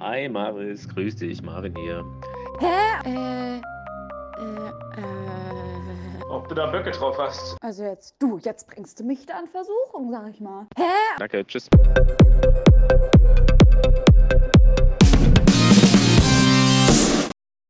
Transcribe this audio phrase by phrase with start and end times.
[0.00, 2.04] Hi Maris, grüß dich, Marvin hier.
[2.60, 3.08] Hä?
[3.08, 4.68] Äh, äh,
[5.00, 6.22] äh.
[6.30, 7.56] Ob du da Böcke drauf hast?
[7.62, 10.66] Also jetzt, du, jetzt bringst du mich da in Versuchung, sag ich mal.
[10.76, 10.82] Hä?
[11.18, 11.68] Danke, tschüss.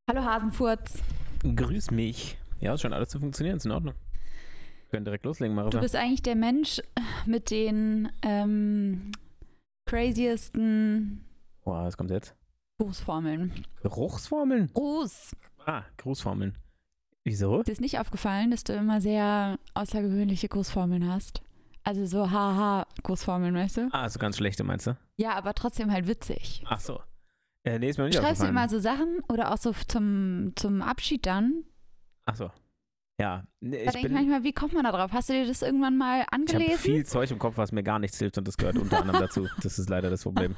[0.09, 1.03] Hallo Hasenfurz.
[1.43, 2.39] Grüß mich.
[2.61, 3.95] Ja, ist schon alles zu funktionieren, ist in Ordnung.
[3.95, 5.81] Wir können direkt loslegen, Du Marissa.
[5.81, 6.81] bist eigentlich der Mensch
[7.27, 9.11] mit den ähm,
[9.87, 11.25] craziesten
[11.65, 12.35] Boah, was kommt jetzt?
[12.79, 13.65] Grußformeln.
[13.83, 14.71] Geruchsformeln?
[14.75, 15.35] Gruß.
[15.65, 16.57] Ah, Grußformeln.
[17.25, 17.63] Wieso?
[17.63, 21.43] Dir ist nicht aufgefallen, dass du immer sehr außergewöhnliche Grußformeln hast?
[21.83, 23.89] Also so Haha-Grußformeln, weißt du?
[23.93, 24.97] Ah, so ganz schlechte meinst du?
[25.17, 26.63] Ja, aber trotzdem halt witzig.
[26.69, 27.01] Ach so.
[27.65, 28.51] Äh, nee, ist mir nicht Schreibst du aufgefallen.
[28.57, 31.65] immer so Sachen oder auch so zum, zum Abschied dann?
[32.27, 32.51] Ach so.
[33.19, 34.13] Ja, nee, Da ich denke ich bin...
[34.13, 35.11] manchmal, wie kommt man da drauf?
[35.13, 36.79] Hast du dir das irgendwann mal Ich habe angelesen?
[36.79, 39.47] viel Zeug im Kopf, was mir gar nichts hilft und das gehört unter anderem dazu.
[39.63, 40.55] Das ist leider das Problem.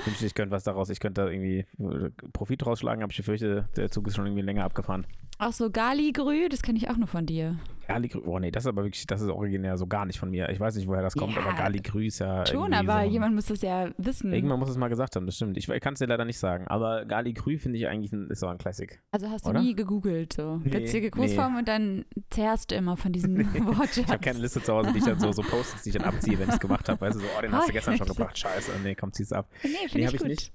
[0.00, 3.16] Ich wünschte, ich könnte was daraus, ich könnte da irgendwie äh, Profit rausschlagen, aber ich
[3.16, 5.06] befürchte, der Zug ist schon irgendwie länger abgefahren.
[5.38, 7.56] Auch so Gali-Grü, das kenne ich auch nur von dir.
[7.92, 10.48] Gali Oh nee, das ist aber wirklich, das ist originär so gar nicht von mir.
[10.50, 13.10] Ich weiß nicht, woher das kommt, Ja, aber Gali Grü ist ja Schon, aber so,
[13.10, 14.32] jemand muss das ja wissen.
[14.32, 15.56] Irgendwann muss es mal gesagt haben, das stimmt.
[15.56, 18.28] Ich, ich kann es dir leider nicht sagen, aber Gali Grü finde ich eigentlich ein,
[18.28, 19.00] ist so ein Klassik.
[19.10, 19.60] Also hast du Oder?
[19.62, 20.56] nie gegoogelt, so.
[20.64, 21.10] Nee, Witzige nee.
[21.10, 23.98] Grußform und dann zerrst du immer von diesem Wortschatz.
[23.98, 26.04] Ich habe keine Liste zu Hause, die ich dann so, so Post-its, die ich dann
[26.04, 27.00] abziehe, wenn ich es gemacht habe.
[27.00, 28.72] Weißt du, so, oh, den hast du gestern schon gebracht, scheiße.
[28.82, 29.48] Nee, komm, zieh's ab.
[29.62, 30.28] Nee, finde Nee, ich habe ich gut.
[30.28, 30.52] nicht.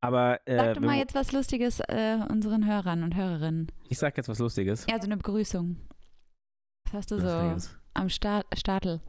[0.00, 3.66] Aber äh, Sag doch mal jetzt was Lustiges äh, unseren Hörern und Hörerinnen.
[3.88, 4.86] ich sag jetzt was Lustiges.
[4.88, 5.76] Ja, so eine Begrüßung.
[6.90, 7.78] Was hast du so Lustiges.
[7.92, 9.02] am Start, Startel?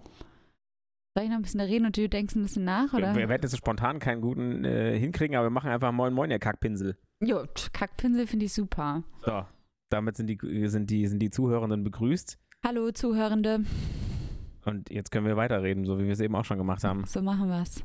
[1.15, 3.13] Soll ich noch ein bisschen reden und du denkst ein bisschen nach, oder?
[3.13, 6.13] Wir, wir werden jetzt so spontan keinen guten äh, hinkriegen, aber wir machen einfach Moin
[6.13, 6.97] Moin, ihr Kackpinsel.
[7.23, 9.03] Jo, Kackpinsel finde ich super.
[9.25, 9.45] So,
[9.89, 12.37] damit sind die, sind, die, sind die Zuhörenden begrüßt.
[12.65, 13.61] Hallo Zuhörende,
[14.65, 17.05] Und jetzt können wir weiterreden, so wie wir es eben auch schon gemacht haben.
[17.05, 17.81] so machen wir's.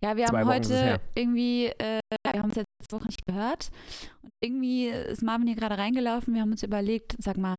[0.00, 1.98] Ja, wir Zwei haben Wochen es heute irgendwie, äh,
[2.30, 3.70] wir haben es jetzt letzte Woche nicht gehört.
[4.22, 6.32] Und irgendwie ist Marvin hier gerade reingelaufen.
[6.32, 7.56] Wir haben uns überlegt, sag mal,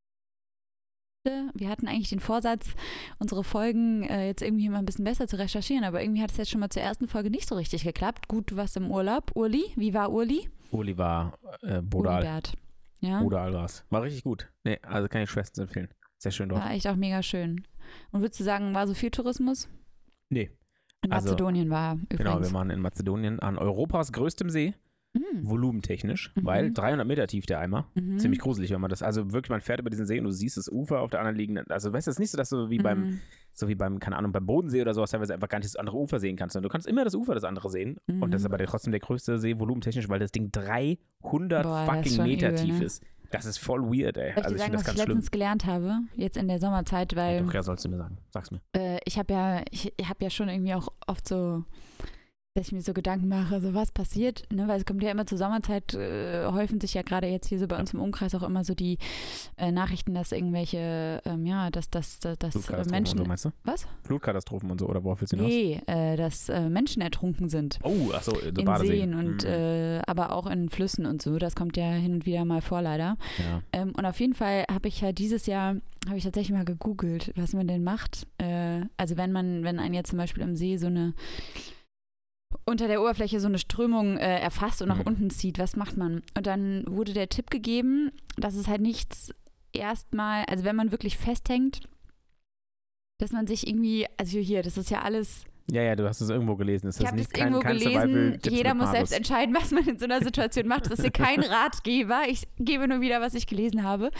[1.53, 2.67] wir hatten eigentlich den Vorsatz,
[3.19, 6.38] unsere Folgen äh, jetzt irgendwie mal ein bisschen besser zu recherchieren, aber irgendwie hat es
[6.38, 8.28] jetzt schon mal zur ersten Folge nicht so richtig geklappt.
[8.28, 9.31] Gut, du warst im Urlaub.
[9.35, 10.50] Urli, wie war Urli?
[10.72, 12.22] Uli war äh, Bodal.
[12.22, 12.53] Ulibert.
[13.00, 13.85] Ja, Bodal war's.
[13.89, 14.50] War richtig gut.
[14.63, 15.89] Nee, also kann ich schwerstens empfehlen.
[16.17, 16.62] Sehr schön dort.
[16.63, 17.66] war echt auch mega schön.
[18.12, 19.67] Und würdest du sagen, war so viel Tourismus?
[20.29, 20.51] Nee.
[21.03, 22.53] In Also, Mazedonien war Genau, wir übrigens.
[22.53, 24.73] waren in Mazedonien an Europas größtem See,
[25.16, 25.47] Hm.
[25.47, 26.46] volumentechnisch, Mhm.
[26.46, 27.88] weil 300 Meter tief der Eimer.
[27.94, 28.18] Mhm.
[28.18, 30.57] Ziemlich gruselig, wenn man das, also wirklich, man fährt über diesen See und du siehst
[30.57, 32.69] das Ufer auf der anderen liegenden, also weißt du, es ist nicht so, dass du
[32.72, 33.19] wie beim, Mhm.
[33.53, 35.97] so wie beim, keine Ahnung, beim Bodensee oder sowas teilweise einfach gar nicht das andere
[35.97, 38.47] Ufer sehen kannst, sondern du kannst immer das Ufer das andere sehen und das ist
[38.47, 38.53] Mhm.
[38.56, 42.80] aber trotzdem der größte See volumentechnisch, weil das Ding 300 Boah, fucking Meter übel, tief
[42.80, 42.85] ne?
[42.85, 43.03] ist.
[43.31, 44.31] Das ist voll weird, ey.
[44.34, 45.07] Soll ich Also ich sagen, finde das was ich schlimm.
[45.18, 48.18] letztens gelernt habe, jetzt in der Sommerzeit, weil Doch, ja, sollst du mir sagen.
[48.30, 48.62] Sag's mir.
[48.75, 51.63] äh, ich habe ja, ich, ich habe ja schon irgendwie auch oft so,
[52.56, 54.68] dass ich mir so Gedanken mache, so was passiert, ne?
[54.68, 57.68] weil es kommt ja immer zur Sommerzeit, äh, häufen sich ja gerade jetzt hier so
[57.68, 59.00] bei uns im Umkreis auch immer so die
[59.58, 63.46] äh, Nachrichten, dass irgendwelche, ähm, ja, dass, dass, dass, dass äh, Menschen, und so, meinst
[63.46, 63.50] du?
[63.63, 63.88] was?
[64.03, 65.52] Flutkatastrophen und so, oder worauf willst du hinaus?
[65.52, 67.80] Nee, äh, dass äh, Menschen ertrunken sind.
[67.81, 68.74] Oh, achso, so in.
[68.86, 69.50] Seen und Mhm.
[69.50, 71.38] äh, aber auch in Flüssen und so.
[71.40, 73.18] Das kommt ja hin und wieder mal vor, leider.
[73.40, 73.62] ja.
[73.72, 75.78] Ähm, und auf jeden Fall habe ich halt dieses Jahr,
[76.08, 78.28] habe ich tatsächlich mal gegoogelt, was man denn macht.
[78.38, 81.13] Äh, also wenn man, wenn ein jetzt zum Beispiel im See so eine
[82.66, 85.08] unter der Oberfläche so eine Strömung äh, erfasst und nach Mhm.
[85.08, 86.22] unten zieht, was macht man?
[86.36, 89.34] Und dann wurde der Tipp gegeben, dass es halt nichts
[89.74, 91.81] erstmal, also wenn man wirklich festhängt,
[93.19, 96.30] dass man sich irgendwie, also hier, das ist ja alles ja, ja, du hast es
[96.30, 96.88] irgendwo gelesen.
[96.88, 98.38] Das ich ist habe nicht das kein, irgendwo kein gelesen.
[98.50, 100.88] Jeder muss selbst entscheiden, was man in so einer Situation macht.
[100.88, 102.24] Das ist hier kein Ratgeber.
[102.28, 104.12] Ich gebe nur wieder, was ich gelesen habe.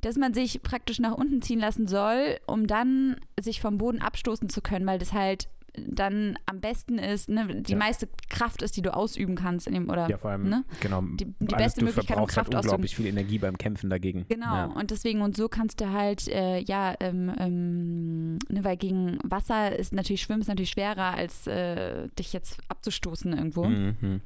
[0.00, 4.48] Dass man sich praktisch nach unten ziehen lassen soll, um dann sich vom Boden abstoßen
[4.48, 7.78] zu können, weil das halt dann am besten ist, ne, die Ja.
[7.78, 10.64] meiste Kraft ist, die du ausüben kannst in dem, oder Ja, vor allem, ne?
[10.80, 11.02] genau.
[11.02, 12.58] Die- die beste du Möglichkeit, um halt Kraft auszuüben.
[12.60, 14.26] unglaublich viel Energie beim Kämpfen dagegen.
[14.28, 14.64] Genau, Ja.
[14.66, 19.76] und deswegen und so kannst du halt, äh, ja, ähm, ähm, ne, weil gegen Wasser
[19.76, 23.64] ist natürlich, Schwimmen ist natürlich schwerer, als äh, dich jetzt abzustoßen irgendwo.
[23.64, 24.20] Mhm.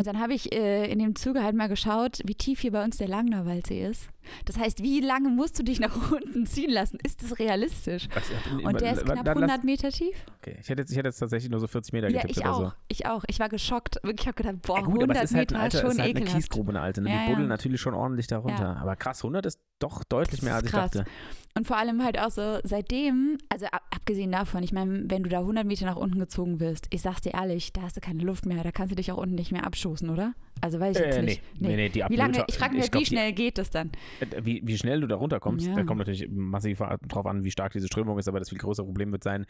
[0.00, 2.82] Und dann habe ich äh, in dem Zuge halt mal geschaut, wie tief hier bei
[2.82, 4.08] uns der Langnauwaldsee ist.
[4.46, 6.98] Das heißt, wie lange musst du dich nach unten ziehen lassen?
[7.04, 8.08] Ist das realistisch?
[8.14, 8.24] Was,
[8.64, 10.16] Und der ist knapp dann lass- 100 Meter tief?
[10.38, 12.38] Okay, ich hätte, jetzt, ich hätte jetzt tatsächlich nur so 40 Meter Ja, getippt ich
[12.42, 12.58] oder auch.
[12.60, 12.72] so.
[12.88, 13.24] Ich auch.
[13.28, 14.00] Ich war geschockt.
[14.02, 15.90] Ich habe gedacht, boah, Ja, gut, aber 100 es ist halt, Meter ein alter, schon
[15.90, 16.36] ist halt eine ekelhaft.
[16.36, 17.02] Kiesgrube, eine alte.
[17.02, 17.10] Ne?
[17.10, 17.48] Ja, Die buddeln ja.
[17.48, 18.62] natürlich schon ordentlich darunter.
[18.62, 18.76] Ja.
[18.76, 20.90] Aber krass, 100 ist doch deutlich mehr, als ich krass.
[20.92, 21.10] dachte.
[21.56, 25.28] Und vor allem halt auch so seitdem, also ab, abgesehen davon, ich meine, wenn du
[25.28, 28.22] da 100 Meter nach unten gezogen wirst, ich sag's dir ehrlich, da hast du keine
[28.22, 30.34] Luft mehr, da kannst du dich auch unten nicht mehr abstoßen, oder?
[30.60, 31.42] Also weiß ich jetzt Äh, nee, nicht.
[31.60, 33.90] nee, nee, die Wie lange, ich frage mich, ich glaub, wie schnell geht das dann?
[34.20, 35.74] Die, äh, wie, wie schnell du da runterkommst, Ja.
[35.74, 36.78] da kommt natürlich massiv
[37.08, 39.44] drauf an, wie stark diese Strömung ist, aber das viel größere Problem wird sein,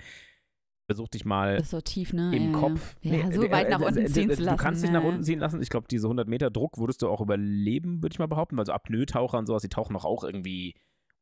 [0.91, 2.35] versuch dich mal Das ist so tief, ne?
[2.35, 2.97] im ja, Kopf.
[3.01, 4.57] Ja, ja Nee, so äh, weit äh, nach äh, unten ziehen zu lassen.
[4.57, 5.09] Du kannst dich nach ja.
[5.09, 5.63] unten ziehen lassen.
[5.63, 8.67] Ich glaube, diese 100 Meter Druck würdest du auch überleben, würde ich mal behaupten, weil
[8.67, 10.75] so Apnoe-Taucher und sowas, die tauchen doch auch irgendwie.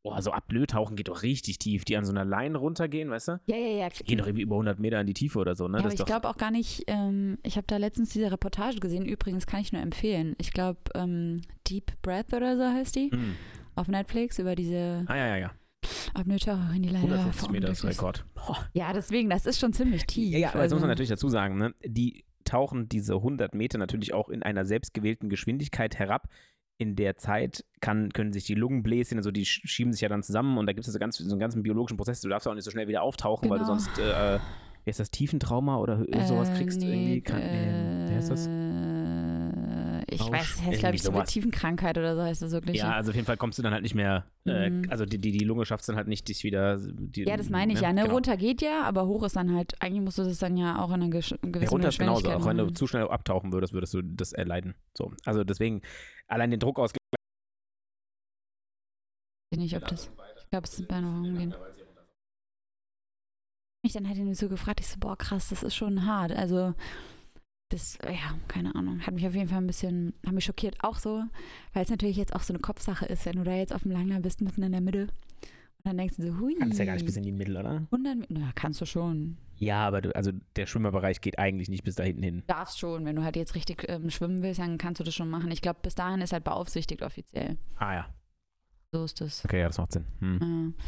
[0.02, 3.40] Boah, so Apnoe-Tauchen geht doch richtig tief, die an so einer Leine runtergehen, weißt du?
[3.46, 3.88] Ja, ja, ja.
[3.88, 5.78] Die gehen doch irgendwie über 100 Meter in die Tiefe oder so, ne?
[5.78, 9.04] Ja, aber ich glaube auch gar nicht, ähm, ich habe da letztens diese Reportage gesehen,
[9.04, 10.34] übrigens kann ich nur empfehlen.
[10.38, 13.34] Ich glaube, ähm, Deep Breath oder so heißt die, Hm.
[13.74, 15.50] auf Netflix, über diese Ah, ja, ja, ja.
[16.14, 18.24] Apnoe-Taucherin, die leider 150 Meter ist Rekord.
[18.34, 18.56] Boah.
[18.72, 20.36] Ja, deswegen, das ist schon ziemlich tief.
[20.36, 21.74] Ja, aber jetzt muss man also- natürlich dazu sagen, ne?
[21.84, 26.28] die tauchen diese 100 Meter natürlich auch in einer selbstgewählten Geschwindigkeit herab.
[26.80, 30.22] In der Zeit kann, können sich die Lungenbläschen, also die sch- schieben sich ja dann
[30.22, 32.20] zusammen und da gibt es so, ganz, so einen ganzen biologischen Prozess.
[32.20, 33.76] Du darfst auch nicht so schnell wieder auftauchen, weil du Genau.
[33.78, 34.38] sonst, äh, äh,
[34.84, 37.20] wie heißt das, Tiefentrauma oder hö- sowas Äh, kriegst nee, irgendwie.
[37.20, 38.48] Kann, nee, wie heißt das?
[40.20, 41.30] Ich weiß, das heißt, glaube ich, so sowas.
[41.30, 42.76] Tiefenkrankheit oder so heißt das wirklich.
[42.76, 44.90] Ja, also auf jeden Fall kommst du dann halt nicht mehr, äh, Mhm.
[44.90, 46.78] also die, die, die Lunge schafft es dann halt nicht, dich wieder.
[46.78, 47.92] Die, Ja, das meine ich ja.
[47.92, 48.02] Ne?
[48.02, 48.14] genau.
[48.14, 50.88] Runter geht ja, aber hoch ist dann halt, eigentlich musst du das dann ja auch
[50.88, 52.30] in einer gewissen Ja, runter ist genauso.
[52.30, 54.74] Auch wenn du zu schnell abtauchen würdest, würdest du das erleiden.
[54.96, 55.12] So.
[55.24, 55.82] Also deswegen,
[56.26, 56.92] allein den Druck aus
[59.50, 60.10] Ich weiß nicht, ob das.
[60.42, 61.54] Ich glaube, es wird noch umgehen.
[63.84, 66.32] Mich dann hat ihn so gefragt, ich so, boah, krass, das ist schon hart.
[66.32, 66.74] Also,
[67.68, 70.76] das, äh, ja, keine Ahnung, hat mich auf jeden Fall ein bisschen, hat mich schockiert.
[70.82, 71.22] Auch so,
[71.72, 73.92] weil es natürlich jetzt auch so eine Kopfsache ist, wenn du da jetzt auf dem
[73.92, 75.02] Langlauf bist, mitten in der Mitte.
[75.02, 76.56] Und dann denkst du so, hui.
[76.58, 77.86] Kannst ja gar nicht bis in die Mittel, oder?
[77.92, 79.36] 100 Meter, kannst du schon.
[79.58, 82.42] Ja, aber du, also der Schwimmerbereich geht eigentlich nicht bis da hinten hin.
[82.46, 85.30] Darfst schon, wenn du halt jetzt richtig ähm, schwimmen willst, dann kannst du das schon
[85.30, 85.50] machen.
[85.50, 87.58] Ich glaube, bis dahin ist halt beaufsichtigt offiziell.
[87.76, 88.06] Ah ja.
[88.92, 89.44] So ist das.
[89.44, 90.06] Okay, ja, das macht Sinn.
[90.20, 90.74] Hm.
[90.80, 90.84] Ja.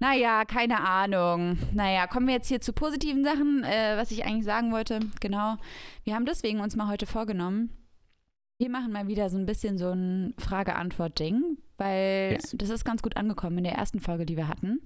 [0.00, 1.56] Naja, keine Ahnung.
[1.72, 5.00] Naja, kommen wir jetzt hier zu positiven Sachen, äh, was ich eigentlich sagen wollte.
[5.20, 5.56] Genau.
[6.04, 7.70] Wir haben deswegen uns mal heute vorgenommen,
[8.58, 12.54] wir machen mal wieder so ein bisschen so ein Frage-Antwort-Ding, weil Yes.
[12.58, 14.80] das ist ganz gut angekommen in der ersten Folge, die wir hatten.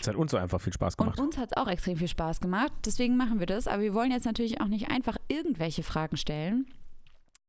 [0.00, 1.20] Es hat uns so einfach viel Spaß Und gemacht.
[1.20, 2.72] uns hat es auch extrem viel Spaß gemacht.
[2.86, 3.66] Deswegen machen wir das.
[3.68, 6.66] Aber wir wollen jetzt natürlich auch nicht einfach irgendwelche Fragen stellen,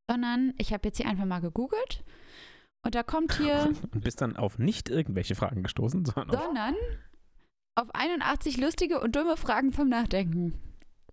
[0.10, 2.04] sondern ich habe jetzt hier einfach mal gegoogelt.
[2.88, 6.76] Und da kommt hier, Und bist dann auf nicht irgendwelche Fragen gestoßen, sondern auf, sondern
[7.76, 10.54] auf 81 lustige und dumme Fragen zum Nachdenken.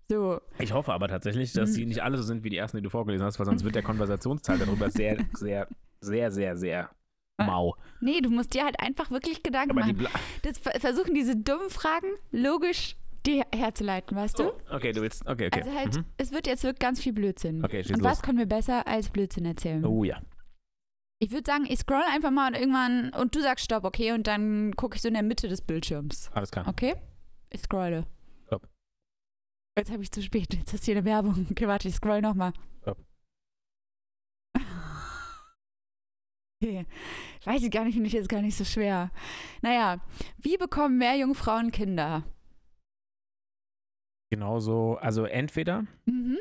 [0.09, 1.75] So, Ich hoffe aber tatsächlich, dass Mhm.
[1.75, 3.75] die nicht alle so sind wie die ersten, die du vorgelesen hast, weil sonst wird
[3.75, 5.67] der Konversationsteil darüber sehr, sehr,
[6.01, 6.91] sehr, sehr, sehr
[7.39, 7.75] mau.
[8.01, 10.21] nee, du musst dir halt einfach wirklich Gedanken Aber die machen.
[10.43, 12.97] Das ver- versuchen diese dummen Fragen logisch
[13.27, 14.51] dir herzuleiten, weißt du?
[14.51, 15.27] oh, okay, du willst.
[15.27, 15.63] Okay, okay.
[15.63, 16.05] Also halt, Mhm.
[16.19, 17.65] es wird jetzt wirklich ganz viel Blödsinn.
[17.65, 18.11] Okay, schieß und los.
[18.13, 19.85] was können wir besser als Blödsinn erzählen?
[19.85, 20.21] Oh ja.
[21.25, 24.13] Ich würde sagen, ich scroll einfach mal und irgendwann und du sagst Stopp, okay?
[24.13, 26.31] Und dann gucke ich so in der Mitte des Bildschirms.
[26.35, 26.69] Alles klar.
[26.69, 26.97] Okay?
[27.49, 28.07] Ich scrolle.
[28.47, 28.69] Stopp.
[29.79, 30.53] Jetzt habe ich zu spät.
[30.53, 31.47] Jetzt ist hier eine Werbung.
[31.51, 32.53] Okay, warte, ich scroll nochmal.
[32.83, 32.99] Stopp.
[36.63, 36.87] Okay.
[37.45, 39.11] Weiß ich gar nicht, finde ich jetzt gar nicht so schwer.
[39.61, 40.01] Naja,
[40.39, 42.23] wie bekommen mehr Jungfrauen Kinder?
[44.31, 46.39] Genauso, also entweder Mhm.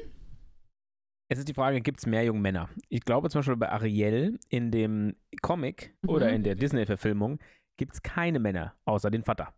[1.34, 2.70] Es ist die Frage, gibt es mehr junge Männer?
[2.90, 6.10] Ich glaube zum Beispiel bei Ariel in dem Comic Mhm.
[6.10, 7.40] oder in der Disney-Verfilmung
[7.76, 9.52] gibt es keine Männer, außer den Vater.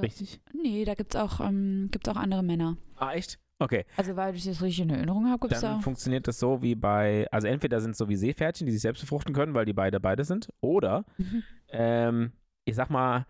[0.00, 0.40] Richtig?
[0.54, 2.76] Nee, da gibt es auch, ähm, gibt's auch andere Männer.
[2.94, 3.40] Ah, echt?
[3.58, 5.80] Okay, Also, weil ich das richtig in Erinnerung habe, gibt es dann da.
[5.82, 9.00] funktioniert das so wie bei, also entweder sind es so wie Seepferdchen, die sich selbst
[9.00, 11.42] befruchten können, weil die beide beide sind, oder, Mhm.
[11.70, 12.32] ähm,
[12.64, 13.26] ich sag mal,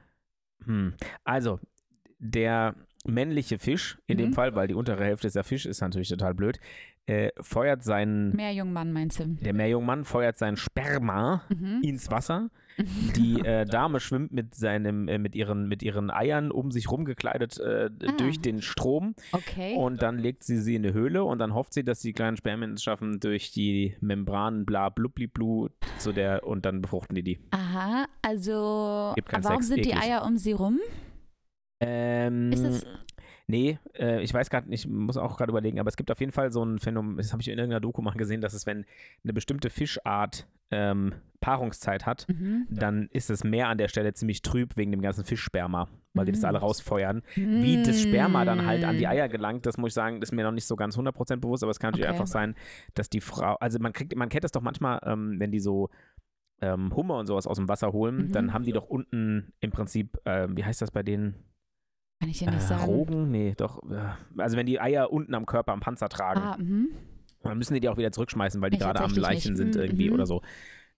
[0.67, 0.93] hm,
[1.25, 1.59] also
[2.19, 4.33] der männliche Fisch, in dem Mhm.
[4.35, 6.59] Fall, weil die untere Hälfte ist ja Fisch, ist natürlich total blöd,
[7.07, 9.25] äh, feuert seinen, Mehr Jungmann, meinst du?
[9.27, 11.81] der Meerjungmann feuert sein Sperma Mhm.
[11.83, 12.51] ins Wasser.
[13.17, 17.59] Die äh, Dame schwimmt mit seinem, äh, mit ihren, mit ihren Eiern um sich rumgekleidet
[17.59, 18.13] äh, Ah.
[18.19, 19.75] durch den Strom Okay.
[19.77, 22.37] und dann legt sie sie in eine Höhle und dann hofft sie, dass die kleinen
[22.37, 25.69] Spermien es schaffen durch die Membranen bla blubliblu
[25.99, 27.39] zu der und dann befruchten die die.
[27.51, 30.03] Aha, also warum Sex, sind die eklig.
[30.05, 30.79] Eier um sie rum?
[31.87, 32.87] Ähm, Ist es-
[33.47, 36.21] nee, äh, ich weiß gerade nicht, ich muss auch gerade überlegen, aber es gibt auf
[36.21, 38.67] jeden Fall so ein Phänomen, das habe ich in irgendeiner Doku mal gesehen, dass es,
[38.67, 38.85] wenn
[39.25, 42.67] eine bestimmte Fischart ähm, Paarungszeit hat, Mhm.
[42.71, 46.33] dann ist das Meer an der Stelle ziemlich trüb wegen dem ganzen Fischsperma, weil die
[46.33, 46.47] das Mhm.
[46.49, 47.23] alle rausfeuern.
[47.35, 49.09] Wie das Sperma dann halt an die Mm.
[49.11, 51.71] Eier gelangt, das muss ich sagen, ist mir noch nicht so ganz 100% bewusst, aber
[51.73, 52.15] es kann natürlich Okay.
[52.15, 52.55] einfach sein,
[52.95, 55.91] dass die Frau, also man kriegt, man kennt das doch manchmal, ähm, wenn die so
[56.63, 58.33] ähm, Hummer und sowas aus dem Wasser holen, Mhm.
[58.33, 61.35] dann haben die doch unten im Prinzip, ähm, wie heißt das bei denen?
[62.23, 62.85] Kann ich dir nicht Äh, sagen.
[62.85, 63.31] Rogen?
[63.33, 63.83] Nee, doch.
[63.91, 66.91] Äh, also wenn die Eier unten am Körper, am Panzer tragen, Ah, mhm.
[67.43, 69.59] dann müssen die die auch wieder zurückschmeißen, weil die Ich gerade am Leichen nicht.
[69.59, 70.15] sind Mhm, irgendwie mhm.
[70.15, 70.41] oder so.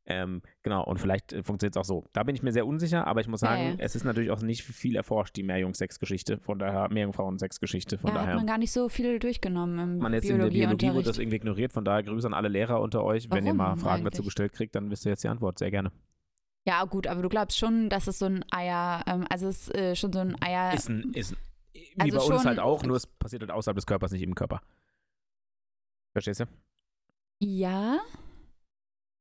[0.04, 2.04] Ähm, genau, und vielleicht äh, funktioniert es auch so.
[2.12, 3.75] Da bin ich mir sehr unsicher, aber ich muss Ja, sagen, ja.
[3.78, 6.37] es ist natürlich auch nicht viel erforscht, die Meerjungsex-Geschichte.
[6.40, 7.97] Von daher, Meerjungfrauen-Sex-Geschichte.
[7.97, 8.37] Von Ja, hat daher.
[8.37, 11.37] man gar nicht so viel durchgenommen im man jetzt in der Biologie wird das irgendwie
[11.37, 13.31] ignoriert, von daher Grüße an alle Lehrer unter euch.
[13.31, 14.26] Wenn ihr mal Warum Fragen dazu eigentlich?
[14.26, 15.59] gestellt kriegt, dann wisst ihr jetzt die Antwort.
[15.59, 15.90] Sehr gerne.
[16.66, 19.75] Ja, gut, aber du glaubst schon, dass es so ein Eier, ähm, also es ist
[19.75, 20.73] äh, schon so ein Eier.
[20.73, 21.37] Ist ein, ist ein,
[21.75, 24.23] Wie Also bei uns schon- halt auch, nur es passiert halt außerhalb des Körpers, nicht
[24.23, 24.62] im Körper.
[26.12, 26.44] Verstehst du?
[27.40, 27.99] Ja.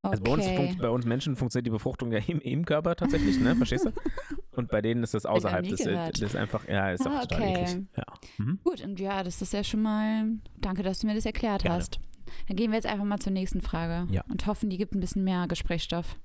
[0.06, 0.12] Okay.
[0.20, 3.56] Also bei uns, bei uns Menschen funktioniert die Befruchtung ja im, im Körper tatsächlich, ne?
[3.56, 3.92] Verstehst du?
[4.52, 5.68] Und bei denen ist das außerhalb.
[5.68, 7.62] Das, das ist einfach, ja, ist Ah, einfach total okay.
[7.64, 7.88] eklig.
[7.98, 8.04] Ja.
[8.38, 8.60] Mhm.
[8.64, 10.26] Gut, und ja, das ist ja schon mal.
[10.58, 11.78] Danke, dass du mir das erklärt Gerne.
[11.78, 12.00] hast.
[12.48, 14.24] Dann gehen wir jetzt einfach mal zur nächsten Frage Ja.
[14.30, 16.20] und hoffen, die gibt ein bisschen mehr Gesprächsstoff.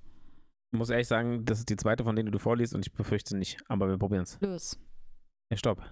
[0.70, 2.92] Ich muss ehrlich sagen, das ist die zweite von denen, die du vorliest und ich
[2.92, 3.58] befürchte nicht.
[3.68, 4.38] Aber wir probieren es.
[4.40, 4.78] Los.
[5.50, 5.82] Ja, stopp.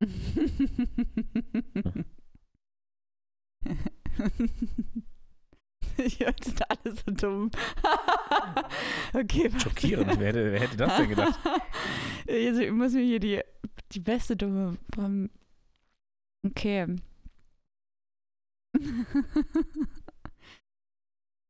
[5.98, 7.50] Ich höre sind alle so dumm.
[9.14, 9.60] okay, warte.
[9.60, 10.18] Schockierend.
[10.18, 11.38] wer, hätte, wer hätte das denn gedacht?
[12.28, 13.40] Also, ich muss mir hier die,
[13.90, 15.28] die beste dumme vom.
[16.46, 16.96] Okay.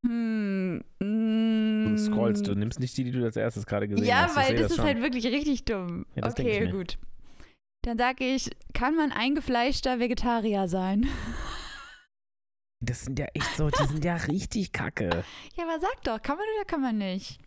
[0.04, 2.58] Hm, Du scrollst, du mm.
[2.58, 4.32] nimmst nicht die, die du als erstes gerade gesehen Ja, hast.
[4.32, 4.86] Ich weil das, das ist schon.
[4.86, 6.06] halt wirklich richtig dumm.
[6.14, 6.98] Ja, okay, gut.
[7.82, 11.06] Dann sage ich, kann man eingefleischter Vegetarier sein?
[12.84, 15.22] Das sind ja echt so, die sind ja richtig kacke.
[15.56, 17.38] Ja, aber sag doch, kann man oder kann man nicht?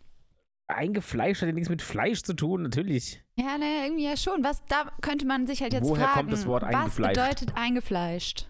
[0.66, 3.22] Eingefleischt hat ja nichts mit Fleisch zu tun, natürlich.
[3.38, 4.42] Ja, naja, irgendwie ja schon.
[4.42, 6.20] Was, da könnte man sich halt jetzt Woher fragen.
[6.20, 7.20] kommt das Wort was eingefleischt?
[7.20, 8.48] bedeutet eingefleischt?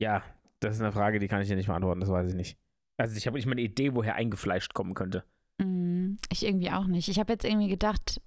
[0.00, 0.24] Ja,
[0.58, 2.58] das ist eine Frage, die kann ich dir nicht beantworten, das weiß ich nicht.
[2.98, 5.24] Also ich habe nicht mal eine Idee, woher eingefleischt kommen könnte.
[5.60, 7.08] Hm, ich irgendwie auch nicht.
[7.08, 8.20] Ich habe jetzt irgendwie gedacht,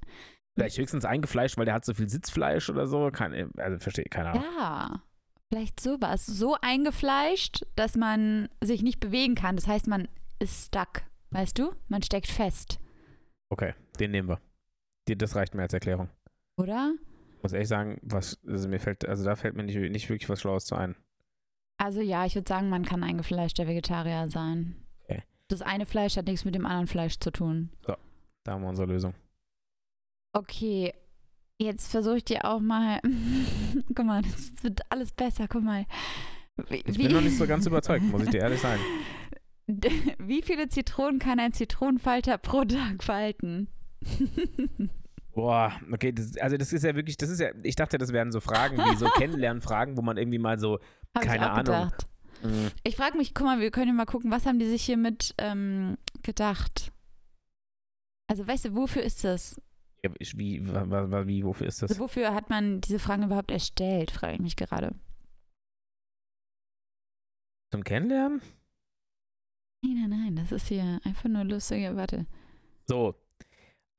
[0.55, 3.11] Vielleicht höchstens eingefleischt, weil der hat so viel Sitzfleisch oder so.
[3.11, 4.43] Keine, also verstehe, keine Ahnung.
[4.43, 5.03] ja,
[5.49, 6.25] vielleicht sowas.
[6.25, 9.55] So eingefleischt, dass man sich nicht bewegen kann.
[9.55, 10.09] Das heißt, man
[10.39, 11.03] ist stuck.
[11.31, 11.73] Weißt du?
[11.87, 12.79] Man steckt fest.
[13.49, 14.41] Okay, den nehmen wir.
[15.07, 16.09] Das reicht mir als Erklärung.
[16.57, 16.93] Oder?
[17.37, 20.27] Ich muss ehrlich sagen, was, also mir fällt, also da fällt mir nicht, nicht wirklich
[20.29, 20.95] was Schlaues zu ein.
[21.79, 24.75] Also ja, ich würde sagen, man kann eingefleischter Vegetarier sein.
[25.05, 25.23] Okay.
[25.47, 27.69] Das eine Fleisch hat nichts mit dem anderen Fleisch zu tun.
[28.43, 29.13] Da haben wir unsere Lösung.
[30.33, 30.93] Okay,
[31.57, 32.99] jetzt versuche ich dir auch mal.
[33.95, 35.47] Guck mal, das wird alles besser.
[35.47, 35.85] Guck mal.
[36.67, 38.81] Wie, Ich bin noch nicht so ganz überzeugt, muss ich dir ehrlich sagen.
[40.19, 43.69] Wie viele Zitronen kann ein Zitronenfalter pro Tag falten?
[45.33, 48.31] Boah, okay, das, also das ist ja wirklich, das ist ja, ich dachte, das wären
[48.31, 50.79] so Fragen wie so Kennenlernfragen, wo man irgendwie mal so,
[51.15, 51.65] Hab Keine ich auch Ahnung.
[51.65, 52.07] gedacht.
[52.43, 54.83] mh, Ich frage mich, guck mal, wir können ja mal gucken, was haben die sich
[54.83, 56.91] hiermit ähm, gedacht?
[58.27, 59.59] Also, weißt du, wofür ist das?
[60.03, 61.91] ja, wie, wie, wofür ist das?
[61.91, 64.95] Also, wofür hat man diese Fragen überhaupt erstellt, frage ich mich gerade.
[67.71, 68.41] Zum Kennenlernen?
[69.83, 72.25] Nein, nein, nein, das ist hier einfach nur lustige, warte.
[72.87, 73.15] So,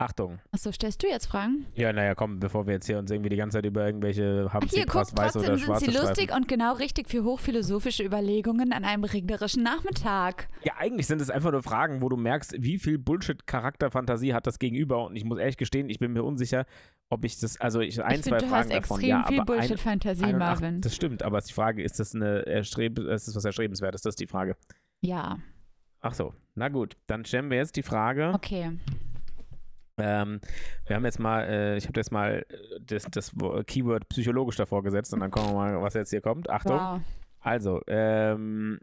[0.00, 0.38] Achtung.
[0.50, 1.66] Achso, stellst du jetzt Fragen?
[1.74, 4.66] Ja, naja, komm, bevor wir jetzt hier uns irgendwie die ganze Zeit über irgendwelche haben
[4.66, 6.08] Hier, guck, weiße trotzdem oder sind sie Streifen.
[6.08, 10.48] lustig und genau richtig für hochphilosophische Überlegungen an einem regnerischen Nachmittag.
[10.64, 14.58] Ja, eigentlich sind es einfach nur Fragen, wo du merkst, wie viel Bullshit-Charakterfantasie hat das
[14.58, 15.04] Gegenüber.
[15.04, 16.64] Und ich muss ehrlich gestehen, ich bin mir unsicher,
[17.10, 19.00] ob ich das, also ich, ein, ich zwei finde, du Fragen hast davon.
[19.00, 20.80] extrem ja, viel Bullshit-Fantasie, 81 Marvin.
[20.80, 24.00] Das stimmt, aber die Frage, ist das eine erstreb, ist das was Erstrebenswertes?
[24.00, 24.56] Das ist die Frage.
[25.02, 25.38] Ja,
[26.02, 28.32] Ach so, na gut, dann stellen wir jetzt die Frage.
[28.34, 28.72] okay.
[30.02, 30.40] Ähm,
[30.86, 34.56] wir haben jetzt mal, äh, ich habe jetzt mal äh, das, das Wo- Keyword psychologisch
[34.56, 36.48] davor gesetzt und dann gucken wir mal, was jetzt hier kommt.
[36.50, 36.78] Achtung.
[36.78, 37.00] Wow.
[37.40, 38.80] Also, ähm,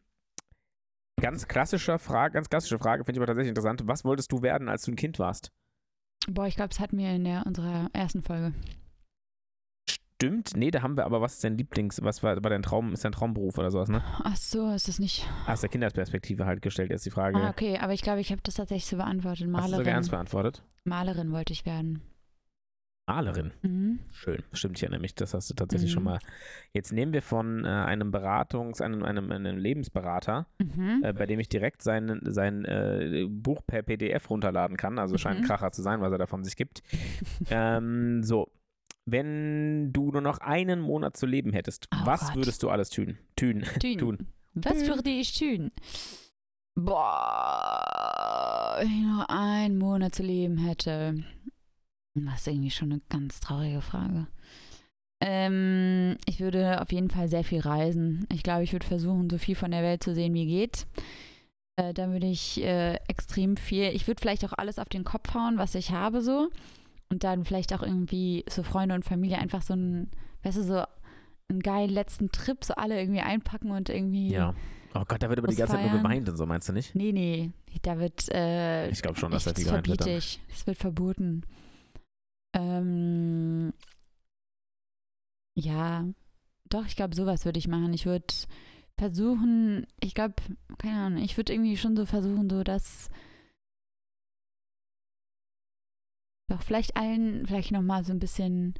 [1.21, 3.83] ganz klassischer Frage, ganz klassische Frage, finde ich aber tatsächlich interessant.
[3.85, 5.51] Was wolltest du werden, als du ein Kind warst?
[6.29, 8.53] Boah, ich glaube, es hatten wir in der, unserer ersten Folge.
[10.19, 12.91] Stimmt, nee, da haben wir aber, was ist dein Lieblings, was war, war dein Traum,
[12.91, 14.01] ist dein Traumberuf oder sowas, ne?
[14.23, 15.23] Ach so, ist das nicht.
[15.45, 17.37] Aus der Kinderperspektive halt gestellt, jetzt die Frage.
[17.37, 19.41] Ah, okay, aber ich glaube, ich habe das tatsächlich so beantwortet.
[19.41, 19.93] Hast du sogar Malerin.
[19.93, 20.63] ernst beantwortet?
[20.85, 22.01] Malerin wollte ich werden.
[23.05, 23.53] Malerin.
[23.61, 23.99] Mhm.
[24.11, 25.93] Schön, stimmt, ich erinnere mich, das hast du tatsächlich Mhm.
[25.93, 26.19] schon mal.
[26.73, 31.03] Jetzt nehmen wir von äh, einem Beratungs-, einem, einem, einem Lebensberater, Mhm.
[31.03, 34.97] äh, bei dem ich direkt sein, sein äh, Buch per PDF runterladen kann.
[34.97, 35.45] Also scheint ein Mhm.
[35.47, 36.81] Kracher zu sein, was er davon sich gibt.
[37.51, 38.49] ähm, so,
[39.09, 42.35] wenn du nur noch einen Monat zu leben hättest, Oh was Gott.
[42.35, 43.17] würdest du alles tun?
[43.35, 43.63] Tun.
[43.81, 43.97] Tun.
[43.97, 44.27] tun.
[44.53, 45.71] Was würde ich tun?
[47.37, 51.23] Boah, wenn ich noch einen Monat zu leben hätte.
[52.15, 54.27] Das ist irgendwie schon eine ganz traurige Frage.
[55.21, 58.27] Ähm, ich würde auf jeden Fall sehr viel reisen.
[58.31, 60.85] Ich glaube, ich würde versuchen, so viel von der Welt zu sehen, wie geht.
[61.75, 65.33] Äh, dann würde ich äh, extrem viel, ich würde vielleicht auch alles auf den Kopf
[65.33, 66.49] hauen, was ich habe, so.
[67.09, 70.09] Und dann vielleicht auch irgendwie so Freunde und Familie einfach so ein,
[70.43, 70.83] weißt du, so
[71.49, 74.29] einen geilen letzten Trip, so alle irgendwie einpacken und irgendwie.
[74.31, 74.53] Ja.
[74.93, 76.03] Oh Gott, da wird aber die ganze Zeit nur feiern?
[76.03, 76.95] geweint und so, meinst du nicht?
[76.95, 77.51] Nee, nee,
[77.83, 78.29] da wird.
[78.33, 80.05] Äh, Ich glaube schon, dass da viel das geweint wird.
[80.07, 80.41] ich.
[80.49, 81.43] Das wird verboten.
[82.55, 83.73] Ähm,
[85.55, 86.05] ja,
[86.69, 87.93] doch, ich glaube, sowas würde ich machen.
[87.93, 88.33] Ich würde
[88.97, 90.35] versuchen, ich glaube,
[90.77, 93.09] keine Ahnung, ich würde irgendwie schon so versuchen, so das
[96.47, 98.73] Doch vielleicht allen vielleicht nochmal so ein bisschen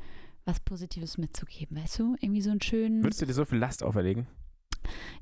[0.46, 2.16] was Positives mitzugeben, weißt du?
[2.22, 3.04] Irgendwie so einen schönen.
[3.04, 4.28] Würdest du dir so viel Last auferlegen?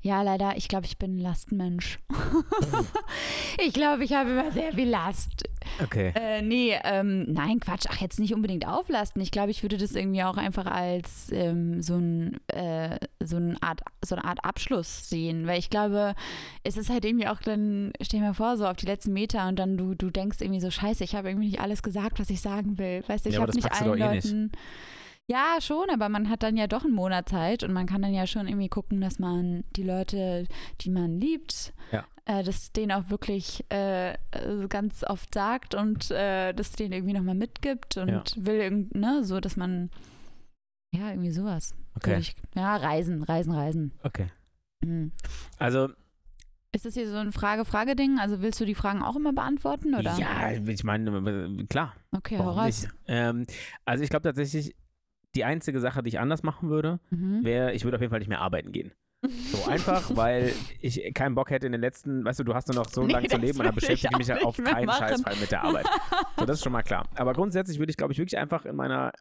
[0.02, 1.98] Ja, leider, ich glaube, ich bin ein Lastmensch.
[3.66, 5.44] ich glaube, ich habe immer sehr viel Last.
[5.82, 6.12] Okay.
[6.14, 7.86] Äh, nee, ähm, nein, Quatsch.
[7.88, 9.20] Ach, jetzt nicht unbedingt auflasten.
[9.20, 13.56] Ich glaube, ich würde das irgendwie auch einfach als ähm, so, ein, äh, so, eine
[13.60, 15.46] Art, so eine Art Abschluss sehen.
[15.46, 16.14] Weil ich glaube,
[16.62, 19.58] es ist halt irgendwie auch dann, stell mal vor, so auf die letzten Meter und
[19.58, 22.40] dann du, du denkst irgendwie so, scheiße, ich habe irgendwie nicht alles gesagt, was ich
[22.40, 23.02] sagen will.
[23.06, 24.56] Weißt du, ich Ja, habe nicht du allen eh nicht.
[25.28, 28.14] Ja, schon, aber man hat dann ja doch einen Monat Zeit und man kann dann
[28.14, 30.46] ja schon irgendwie gucken, dass man die Leute,
[30.82, 32.04] die man liebt, Ja.
[32.26, 34.16] äh, das denen auch wirklich äh, äh,
[34.68, 38.22] ganz oft sagt und äh, das denen irgendwie nochmal mitgibt und Ja.
[38.36, 39.90] will irgend, ne, so, dass man,
[40.94, 41.74] ja, irgendwie sowas.
[41.96, 42.18] Okay.
[42.20, 43.92] Ich, ja, reisen, reisen, reisen.
[44.04, 44.28] Okay.
[44.84, 45.10] Mhm.
[45.58, 45.88] Also,
[46.70, 48.18] Ist das hier so ein Frage-Frage-Ding?
[48.20, 50.16] Also willst du die Fragen auch immer beantworten, oder?
[50.18, 51.94] ja, ich meine, klar.
[52.12, 52.86] Okay, hau raus.
[53.08, 53.44] Ähm,
[53.84, 54.76] also, ich glaube tatsächlich,
[55.36, 57.44] die einzige Sache, die ich anders machen würde, Mhm.
[57.44, 58.92] wäre, ich würde auf jeden Fall nicht mehr arbeiten gehen.
[59.22, 62.76] So einfach, weil ich keinen Bock hätte in den letzten, weißt du, du hast nur
[62.76, 64.98] noch so Nee, lange zu leben und dann beschäftige ich mich halt auf keinen machen.
[64.98, 65.86] Scheißfall mit der Arbeit.
[66.38, 67.08] So, das ist schon mal klar.
[67.16, 69.12] Aber grundsätzlich würde ich, glaube ich, wirklich einfach in meiner,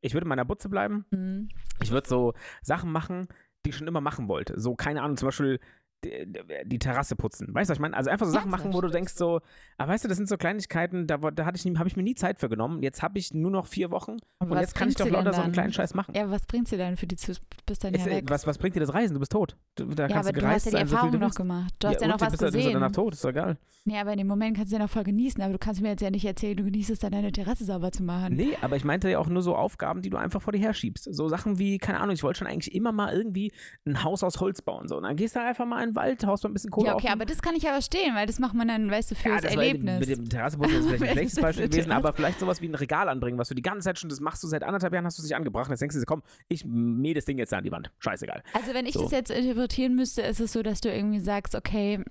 [0.00, 1.04] ich würde in meiner Butze bleiben.
[1.10, 1.48] Mhm.
[1.82, 3.28] Ich würde so Sachen machen,
[3.64, 4.58] die ich schon immer machen wollte.
[4.60, 5.60] So, keine Ahnung, zum Beispiel
[6.04, 6.32] die,
[6.64, 7.48] die Terrasse putzen.
[7.52, 7.96] Weißt du, was ich meine?
[7.96, 9.40] Also einfach so Sachen machen, wo du denkst so,
[9.76, 12.14] aber weißt du, das sind so Kleinigkeiten, da, da hatte ich, habe ich mir nie
[12.14, 12.82] Zeit für genommen.
[12.82, 15.32] Jetzt habe ich nur noch vier Wochen und was jetzt kann ich doch dir lauter
[15.32, 16.14] so einen kleinen Scheiß machen.
[16.14, 17.32] Ja, was bringt sie denn für die zu
[17.66, 18.24] bis dann ja äh, weg?
[18.28, 19.14] was, was bringt dir das Reisen?
[19.14, 19.56] Du bist tot.
[19.74, 21.34] Du, da ja, kannst aber du du hast gereist ja die so Erfahrung du noch
[21.34, 21.74] gemacht.
[21.78, 22.72] Du hast ja, noch und was bist, du- bist gesehen.
[22.74, 23.56] danach tot, ist doch egal.
[23.84, 25.88] Nee, aber in dem Moment kannst du ja noch voll genießen, aber du kannst mir
[25.88, 28.34] jetzt ja nicht erzählen, du genießt es dann, deine Terrasse sauber zu machen.
[28.34, 31.08] Nee, aber ich meinte ja auch nur so Aufgaben, die du einfach vor dir herschiebst.
[31.14, 33.50] So Sachen wie, keine Ahnung, ich wollte schon eigentlich immer mal irgendwie
[33.86, 34.88] ein Haus aus Holz bauen.
[34.88, 34.98] So.
[34.98, 36.94] Und dann gehst du einfach mal in den Wald, haust mal ein bisschen Kohle ja,
[36.94, 37.12] okay, auf.
[37.14, 39.56] aber das kann ich ja verstehen, weil das macht man dann, weißt du, fürs das
[39.56, 40.00] war Erlebnis.
[40.00, 42.74] Mit dem Terrasseputzen ist vielleicht ein schlechtes das Beispiel gewesen, aber vielleicht sowas wie ein
[42.74, 45.18] Regal anbringen, was du die ganze Zeit schon, das machst du seit anderthalb Jahren, hast
[45.18, 45.66] du es nicht angebracht.
[45.66, 47.90] Und jetzt denkst du komm, ich mähe das Ding jetzt da an die Wand.
[47.98, 48.42] Scheißegal.
[48.52, 49.02] Also wenn ich So.
[49.02, 52.02] das jetzt interpretieren müsste, ist es so, dass du irgendwie sagst, okay,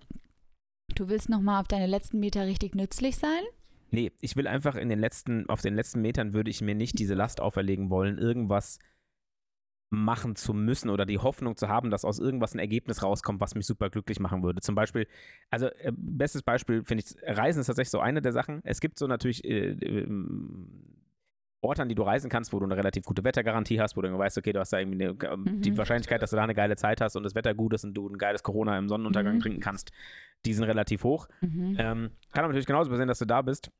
[0.95, 3.43] du willst nochmal auf deine letzten Meter richtig nützlich sein.
[3.91, 6.99] Nee, ich will einfach in den letzten, auf den letzten Metern würde ich mir nicht
[6.99, 8.79] diese Last auferlegen wollen, irgendwas
[9.89, 13.55] machen zu müssen oder die Hoffnung zu haben, dass aus irgendwas ein Ergebnis rauskommt, was
[13.55, 14.59] mich super glücklich machen würde.
[14.61, 15.07] Zum Beispiel,
[15.49, 18.59] also äh, bestes Beispiel finde ich, Reisen ist tatsächlich so eine der Sachen.
[18.65, 20.95] Es gibt so natürlich äh, ähm,
[21.61, 24.15] Orte, an die du reisen kannst, wo du eine relativ gute Wettergarantie hast, wo du
[24.15, 25.77] weißt, okay, du hast da irgendwie eine, äh, die Mhm.
[25.77, 28.07] Wahrscheinlichkeit, dass du da eine geile Zeit hast und das Wetter gut ist und du
[28.09, 29.39] ein geiles Corona im Sonnenuntergang Mhm.
[29.39, 29.91] trinken kannst,
[30.45, 31.27] die sind relativ hoch.
[31.41, 31.75] Mhm.
[31.79, 33.71] Ähm, kann aber natürlich genauso passieren, dass du da bist.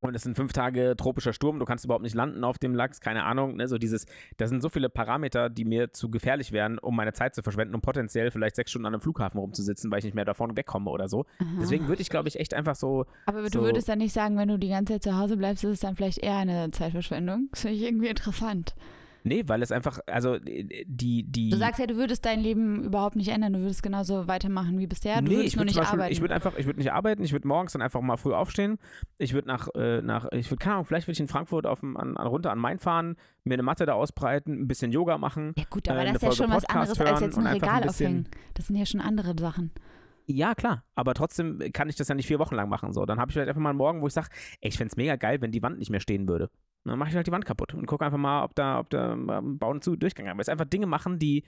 [0.00, 3.00] Und es sind fünf Tage tropischer Sturm, du kannst überhaupt nicht landen auf dem Lachs,
[3.00, 3.56] keine Ahnung.
[3.56, 3.68] Ne?
[3.68, 4.04] So dieses,
[4.36, 7.74] da sind so viele Parameter, die mir zu gefährlich wären, um meine Zeit zu verschwenden,
[7.74, 10.90] um potenziell vielleicht sechs Stunden an einem Flughafen rumzusitzen, weil ich nicht mehr davon wegkomme
[10.90, 11.24] oder so.
[11.38, 11.48] Aha.
[11.58, 13.06] Deswegen würde ich, glaube ich, echt einfach so.
[13.24, 15.64] aber du so- würdest dann nicht sagen, wenn du die ganze Zeit zu Hause bleibst,
[15.64, 17.48] ist es dann vielleicht eher eine Zeitverschwendung.
[17.52, 18.74] Das finde ich irgendwie interessant.
[19.26, 21.48] Nee, weil es einfach, also äh, die, die.
[21.48, 24.86] Du sagst ja, du würdest dein Leben überhaupt nicht ändern, du würdest genauso weitermachen wie
[24.86, 26.12] bisher, du nee, würdest ich nur würde nicht Beispiel, arbeiten.
[26.12, 28.78] ich würde einfach, ich würde nicht arbeiten, ich würde morgens dann einfach mal früh aufstehen.
[29.16, 31.80] Ich würde nach, äh, nach, ich würde, keine Ahnung, vielleicht würde ich in Frankfurt auf
[31.80, 35.54] dem, an, runter an Main fahren, mir eine Matte da ausbreiten, ein bisschen Yoga machen.
[35.56, 37.46] ja gut, äh, aber eine das ist ja schon was Podcast anderes, als jetzt ein
[37.46, 38.28] Regal ein aufhängen.
[38.52, 39.70] Das sind ja schon andere Sachen.
[40.26, 42.92] Ja, klar, aber trotzdem kann ich das ja nicht vier Wochen lang machen.
[42.92, 44.28] So, dann habe ich vielleicht einfach mal einen Morgen, wo ich sage,
[44.60, 46.50] ey, ich fände es mega geil, wenn die Wand nicht mehr stehen würde.
[46.84, 49.12] Dann mache ich halt die Wand kaputt und gucke einfach mal, ob da, ob da
[49.12, 50.38] ähm, Bauen zu Durchgang haben.
[50.40, 51.44] Ist einfach Dinge machen, die,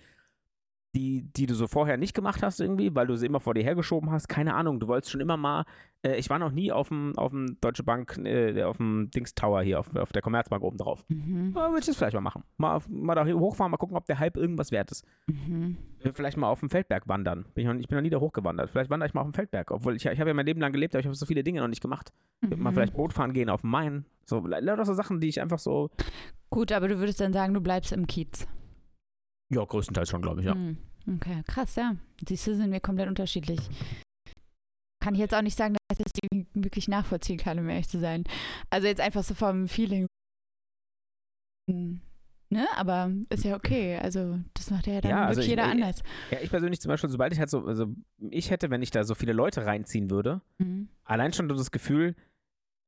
[0.97, 3.63] die, die du so vorher nicht gemacht hast irgendwie, weil du sie immer vor dir
[3.63, 4.29] hergeschoben hast.
[4.29, 5.65] Keine Ahnung, du wolltest schon immer mal,
[6.03, 9.35] äh, ich war noch nie auf dem, auf dem Deutsche Bank, äh, auf dem Dings
[9.35, 11.05] Tower hier, auf, auf der Commerzbank oben drauf.
[11.09, 11.53] Mhm.
[11.55, 12.43] Ja, würde ich das vielleicht mal machen.
[12.57, 15.07] Mal, mal da hochfahren, mal gucken, ob der Hype irgendwas wert ist.
[15.27, 15.77] Mhm.
[16.01, 17.45] Äh, Vielleicht mal auf dem Feldberg wandern.
[17.55, 18.71] Bin ich, noch, ich bin noch nie da hochgewandert.
[18.71, 19.71] Vielleicht wandere ich mal auf dem Feldberg.
[19.71, 21.61] Obwohl ich, ich habe ja mein Leben lang gelebt, aber ich habe so viele Dinge
[21.61, 22.13] noch nicht gemacht.
[22.41, 22.75] Würd Mal Mhm.
[22.75, 24.05] vielleicht Boot fahren gehen auf dem Main.
[24.25, 25.91] So, lauter so Sachen, die ich einfach so.
[26.51, 28.47] Gut, aber du würdest dann sagen, du bleibst im Kiez.
[29.53, 30.55] Ja, größtenteils schon, glaube ich, ja.
[30.55, 30.77] Mhm.
[31.17, 31.95] Okay, krass, ja.
[32.27, 33.61] Siehst du, sind wir komplett unterschiedlich.
[35.01, 38.01] Kann ich jetzt auch nicht sagen, dass ich das wirklich nachvollziehen kann, um ehrlich zu
[38.01, 38.25] sein.
[38.71, 40.07] Also jetzt einfach so vom Feeling.
[41.71, 42.01] Hm.
[42.49, 43.97] Ne, aber ist ja okay.
[43.97, 46.03] Also das macht ja dann Ja, also wirklich ich- jeder ich- anders.
[46.31, 47.87] Ja, ich persönlich zum Beispiel, sobald ich halt so, also
[48.31, 50.89] ich hätte, wenn ich da so viele Leute reinziehen würde, Mhm.
[51.05, 52.15] allein schon das Gefühl,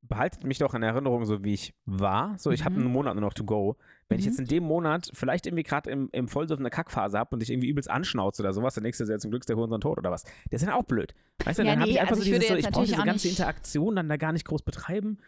[0.03, 2.39] behaltet mich doch in Erinnerung, so wie ich war.
[2.39, 2.83] So, ich habe Mhm.
[2.83, 3.77] einen Monat nur noch to go.
[4.09, 4.31] Wenn ich Mhm.
[4.31, 7.51] jetzt in dem Monat vielleicht irgendwie gerade im, im Vollsuff eine Kackphase habe und dich
[7.51, 9.99] irgendwie übelst anschnauze oder sowas, dann denkst du dir, zum Glück ist der Hurensohn tot
[9.99, 10.25] oder was.
[10.51, 11.15] Das ist ja auch blöd.
[11.45, 12.87] Weißt du, Ja, dann habe nee, ich einfach also so ich dieses, so, ich brauche
[12.87, 15.19] diese ganze Interaktion dann da gar nicht groß betreiben.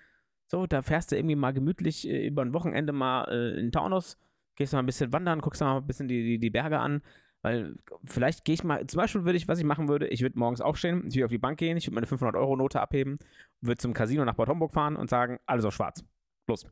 [0.46, 4.18] So, da fährst du irgendwie mal gemütlich äh, über ein Wochenende mal äh, in Taunus,
[4.56, 7.02] gehst mal ein bisschen wandern, guckst mal ein bisschen die, die, die Berge an.
[7.42, 10.38] Weil vielleicht gehe ich mal, zum Beispiel würde ich, was ich machen würde, ich würde
[10.38, 13.18] morgens aufstehen, ich würde auf die Bank gehen, ich würde meine 500-Euro-Note abheben,
[13.62, 16.04] würde zum Casino nach Bad Homburg fahren und sagen, alles auf schwarz.
[16.46, 16.66] Plus.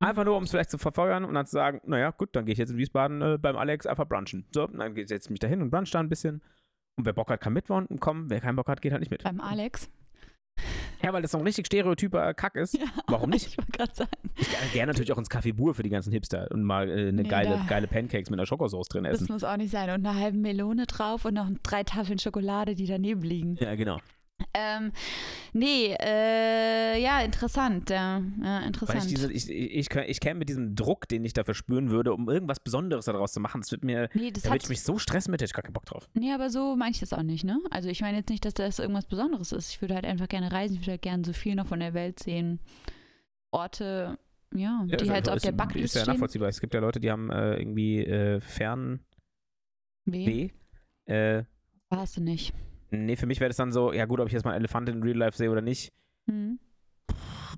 [0.00, 2.52] Einfach nur, um es vielleicht zu verfeuern und dann zu sagen, naja, gut, dann gehe
[2.52, 4.46] ich jetzt in Wiesbaden äh, beim Alex einfach brunchen.
[4.54, 6.40] So, dann setze ich mich da hin und brunch da ein bisschen.
[6.96, 7.88] Und wer Bock hat, kann mitkommen.
[8.28, 9.24] Wer keinen Bock hat, geht halt nicht mit.
[9.24, 9.90] Beim Alex.
[11.02, 12.74] Ja, weil das so ein richtig stereotyper Kack ist.
[12.76, 13.46] Ja, Warum nicht?
[13.48, 14.10] Ich wollte gerade sagen.
[14.36, 17.08] Ich gehe gerne natürlich auch ins Café Bur für die ganzen Hipster und mal äh,
[17.08, 19.32] eine Nee, geile, geile Pancakes mit einer Schokosauce drin Das essen.
[19.32, 19.88] muss auch nicht sein.
[19.90, 23.56] Und eine halbe Melone drauf und noch drei Tafeln Schokolade, die daneben liegen.
[23.60, 23.98] Ja, genau.
[24.54, 24.92] Ähm,
[25.52, 27.90] nee, äh, ja, interessant.
[27.90, 29.04] Ja, ja interessant.
[29.04, 32.28] ich, diese, ich, ich, ich, käme mit diesem Druck, den ich dafür spüren würde, um
[32.28, 34.98] irgendwas Besonderes daraus zu machen, das wird mir, nee, das da würde ich mich so
[34.98, 36.08] stressen mit, hätte ich gar keinen Bock drauf.
[36.14, 37.60] nee, aber so meine ich das auch nicht, ne?
[37.70, 39.70] Also ich meine jetzt nicht, dass das irgendwas Besonderes ist.
[39.70, 40.74] Ich würde halt einfach gerne reisen.
[40.74, 42.60] Ich würde halt gerne so viel noch von der Welt sehen.
[43.50, 44.18] Orte,
[44.54, 46.14] ja, die ist halt so auf der ist, Bucketlist Ist ja stehen.
[46.14, 46.48] nachvollziehbar.
[46.48, 49.00] Es gibt ja Leute, die haben äh, irgendwie äh, Fernweh.
[50.06, 50.50] Weh?
[51.06, 51.44] Äh,
[51.90, 52.54] Warst du nicht.
[52.90, 54.88] Nee, für mich wäre das dann so, ja gut, ob ich jetzt mal einen Elefant
[54.88, 55.92] in Real Life sehe oder nicht,
[56.26, 56.58] Hm.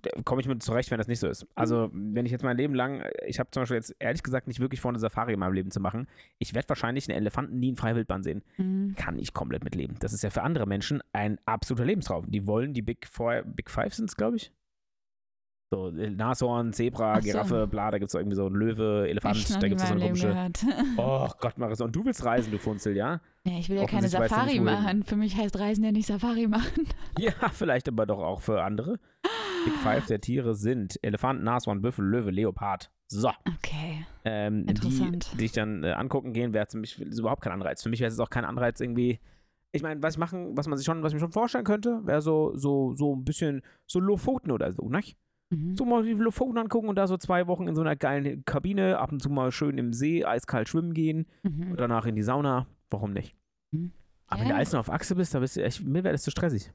[0.02, 1.46] da komme ich mit zurecht, wenn das nicht so ist.
[1.56, 4.60] Also, wenn ich jetzt mein Leben lang, ich habe zum Beispiel jetzt ehrlich gesagt nicht
[4.60, 6.06] wirklich vor, eine Safari in meinem Leben zu machen.
[6.38, 8.42] Ich werde wahrscheinlich einen Elefanten nie in freier Wildbahn sehen.
[8.56, 8.94] Hm.
[8.96, 9.96] Kann ich komplett mitleben.
[9.98, 12.30] Das ist ja für andere Menschen ein absoluter Lebenstraum.
[12.30, 14.52] Die wollen die Big, Four, Big Five sind es, glaube ich.
[15.72, 17.22] So, äh, Nashorn, Zebra, so.
[17.22, 20.04] Giraffe, bla, da gibt es irgendwie so einen Löwe, Elefant, da gibt es so eine
[20.04, 20.50] komische.
[20.96, 23.20] Oh Gott, Marissa, und du willst reisen, du Funzel, ja?
[23.44, 25.04] Ja, ich will ja keine Safari nicht, machen.
[25.04, 26.88] Für mich heißt Reisen ja nicht Safari machen.
[27.18, 28.98] Ja, vielleicht aber doch auch für andere.
[29.64, 32.90] Big Five der Tiere sind Elefant, Nashorn, Büffel, Löwe, Leopard.
[33.06, 33.28] So.
[33.28, 34.06] Okay.
[34.24, 35.30] Ähm, die, Interessant.
[35.38, 37.82] die ich dann äh, angucken gehen, wäre für mich überhaupt kein Anreiz.
[37.82, 39.20] Für mich wäre es auch kein Anreiz irgendwie.
[39.72, 42.22] Ich meine, was machen, was man sich schon, was ich mir schon vorstellen könnte, wäre
[42.22, 45.00] so, so, so ein bisschen so Lofoten oder so, ne?
[45.50, 45.76] Mhm.
[45.76, 48.98] So mal die Lofoten angucken und da so zwei Wochen in so einer geilen Kabine,
[48.98, 51.72] ab und zu mal schön im See, eiskalt schwimmen gehen Mhm.
[51.72, 52.66] und danach in die Sauna.
[52.90, 53.34] Warum nicht?
[53.72, 53.92] Mhm.
[54.28, 54.54] Aber wenn Ja.
[54.54, 56.70] du alles nur auf Achse bist, da bist du echt, mir wäre das zu stressig.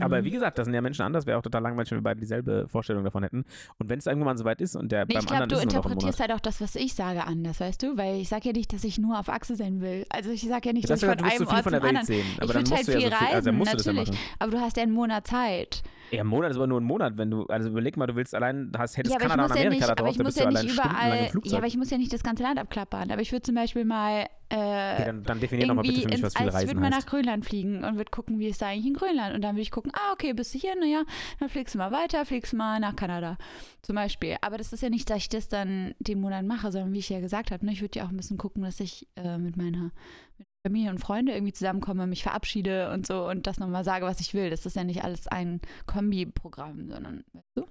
[0.00, 0.24] Aber Mhm.
[0.24, 2.66] wie gesagt, das sind ja Menschen anders, wäre auch total langweilig, wenn wir beide dieselbe
[2.68, 3.44] Vorstellung davon hätten.
[3.78, 5.62] Und wenn es irgendwann soweit ist und der Nee, beim ich glaube, anderen du ist
[5.64, 7.96] interpretierst halt auch das, was ich sage, anders, weißt du?
[7.98, 10.06] Weil ich sage ja nicht, dass ich nur auf Achse sein will.
[10.08, 11.62] Also ich sage ja nicht, Das dass ich du von so einem viel Ort von
[11.64, 12.06] zum der Welt anderen.
[12.06, 12.26] sehen.
[12.38, 13.72] Aber Ich dann würd musst halt du ja viel so viel, also dann reisen, musst
[13.72, 14.18] du das ja natürlich.
[14.18, 14.36] machen.
[14.38, 15.82] Aber du hast ja einen Monat Zeit.
[16.10, 18.34] Ja, ein Monat ist aber nur ein Monat, wenn du, also überleg mal, du willst
[18.34, 20.28] allein, hast, hättest ja, Kanada muss und ja Amerika nicht, da drauf, ich da muss
[20.34, 21.42] bist du ja allein nicht stundenlang überall.
[21.44, 23.10] Ja, aber ich muss ja nicht das ganze Land abklappern.
[23.10, 26.22] Aber ich würde zum Beispiel mal äh, okay, dann, dann definier nochmal bitte für mich,
[26.22, 27.06] was viel Eis, ich würde Reisen mal nach.
[27.06, 29.34] Grönland fliegen und würde gucken, wie es da eigentlich in Grönland.
[29.34, 31.04] Und dann würde ich gucken, ah, okay, bist du hier, naja,
[31.40, 33.38] dann fliegst du mal weiter, fliegst mal nach Kanada
[33.80, 34.36] zum Beispiel.
[34.42, 37.08] Aber das ist ja nicht, dass ich das dann den Monat mache, sondern wie ich
[37.08, 39.56] ja gesagt habe, ne, ich würde ja auch ein bisschen gucken, dass ich äh, mit
[39.56, 39.90] meiner
[40.36, 44.20] mit Familie und Freunde irgendwie zusammenkomme, mich verabschiede und so und das nochmal sage, was
[44.20, 44.50] ich will.
[44.50, 47.64] Das ist ja nicht alles ein Kombi-Programm, sondern, weißt du,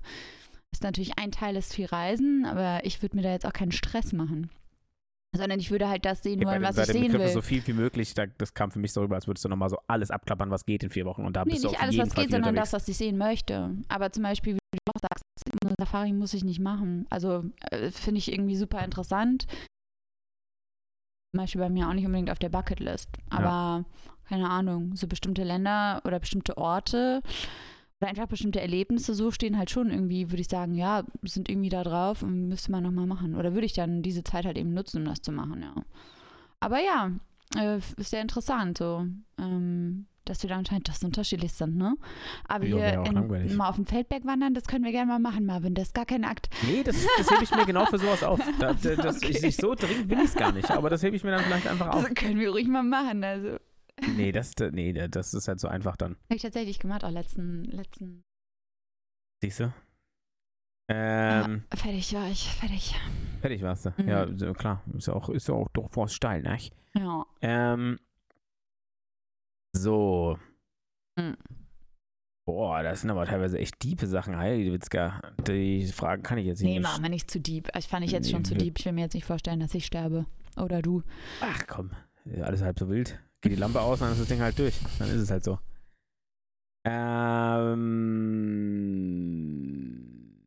[0.71, 3.71] ist natürlich ein Teil ist viel Reisen, aber ich würde mir da jetzt auch keinen
[3.71, 4.49] Stress machen.
[5.33, 7.27] Sondern ich würde halt das sehen wollen, was ich sehen Begriff will.
[7.29, 9.69] so viel wie möglich, da, das kam für mich so rüber, als würdest du nochmal
[9.69, 11.23] so alles abklappern, was geht in vier Wochen.
[11.25, 12.71] Und da Nee, bist du nicht auf alles, jeden was Fall geht, viel sondern unterwegs.
[12.71, 13.71] das, was ich sehen möchte.
[13.87, 15.23] Aber zum Beispiel, wie du auch sagst,
[15.63, 17.05] eine Safari muss ich nicht machen.
[17.09, 19.45] Also äh, finde ich irgendwie super interessant.
[21.33, 23.09] Zum Beispiel bei mir auch nicht unbedingt auf der Bucketlist.
[23.29, 23.85] Aber
[24.27, 27.21] keine Ahnung, so bestimmte Länder oder bestimmte Orte
[28.01, 31.69] oder einfach bestimmte Erlebnisse so stehen halt schon irgendwie, würde ich sagen, ja, sind irgendwie
[31.69, 33.35] da drauf und müsste man nochmal machen.
[33.35, 35.75] Oder würde ich dann diese Zeit halt eben nutzen, um das zu machen, ja.
[36.59, 37.11] Aber ja,
[37.57, 39.05] äh, ist sehr interessant so.
[39.37, 41.95] Ähm, dass wir da anscheinend so unterschiedlich sind, ne?
[42.47, 45.45] Aber auch hier in, mal auf dem Feldberg wandern, das können wir gerne mal machen,
[45.45, 45.73] Marvin.
[45.73, 46.49] Das ist gar kein Akt.
[46.67, 48.39] Nee, das, das hebe ich mir genau für sowas auf.
[48.59, 49.31] Da, da, das, Okay.
[49.31, 51.43] ich, ich, so dringend will ich es gar nicht, aber das hebe ich mir dann
[51.43, 52.03] vielleicht einfach auf.
[52.03, 53.23] Das können wir ruhig mal machen.
[53.23, 53.57] Also,
[54.15, 56.15] Nee, das, nee, das ist halt so einfach dann.
[56.25, 58.23] habe ich tatsächlich gemacht, auch letzten, letzten.
[59.43, 59.73] Siehst du?
[60.89, 62.95] Ähm, Ja, fertig war ich, fertig.
[63.41, 63.93] fertig warst du.
[63.97, 64.08] Mhm.
[64.10, 64.84] Ja, klar.
[64.95, 66.58] Ist ja auch, ist ja auch durchaus steil, ne?
[66.97, 67.25] Ja.
[67.41, 67.99] Ähm,
[69.73, 70.38] so.
[71.17, 71.38] Mhm.
[72.47, 75.21] Boah, das sind aber teilweise echt diepe Sachen, Heidewitzka.
[75.47, 76.84] Die Fragen kann ich jetzt Nee, nicht.
[76.84, 77.71] machen wir nicht zu deep.
[77.71, 78.80] Das fand ich jetzt Nee, schon zu deep.
[78.80, 80.25] Ich will mir jetzt nicht vorstellen, dass ich sterbe.
[80.58, 81.04] Oder du.
[81.39, 81.91] Ach komm,
[82.25, 83.19] ja, alles halb so wild.
[83.41, 84.80] Geht die Lampe aus, dann ist das Ding halt durch.
[84.99, 85.58] Dann ist es halt so.
[89.82, 90.38] Ähm.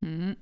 [0.00, 0.36] Mhm.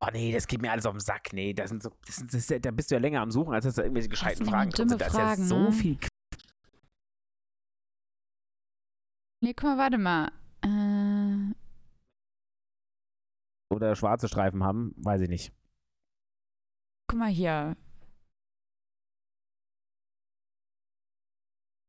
[0.00, 1.32] Oh nee, das geht mir alles auf den Sack.
[1.32, 3.54] Nee, das sind so, das sind, das ist, da bist du ja länger am Suchen,
[3.54, 5.00] als dass da irgendwelche gescheiten Fragen drin sind.
[5.00, 5.72] Da ist ja so ne?
[5.72, 5.96] viel.
[5.96, 6.08] K-
[9.42, 10.32] Nee, guck mal, warte mal.
[10.62, 11.54] Äh,
[13.74, 15.52] Oder schwarze Streifen haben, weiß ich nicht.
[17.08, 17.76] guck mal hier.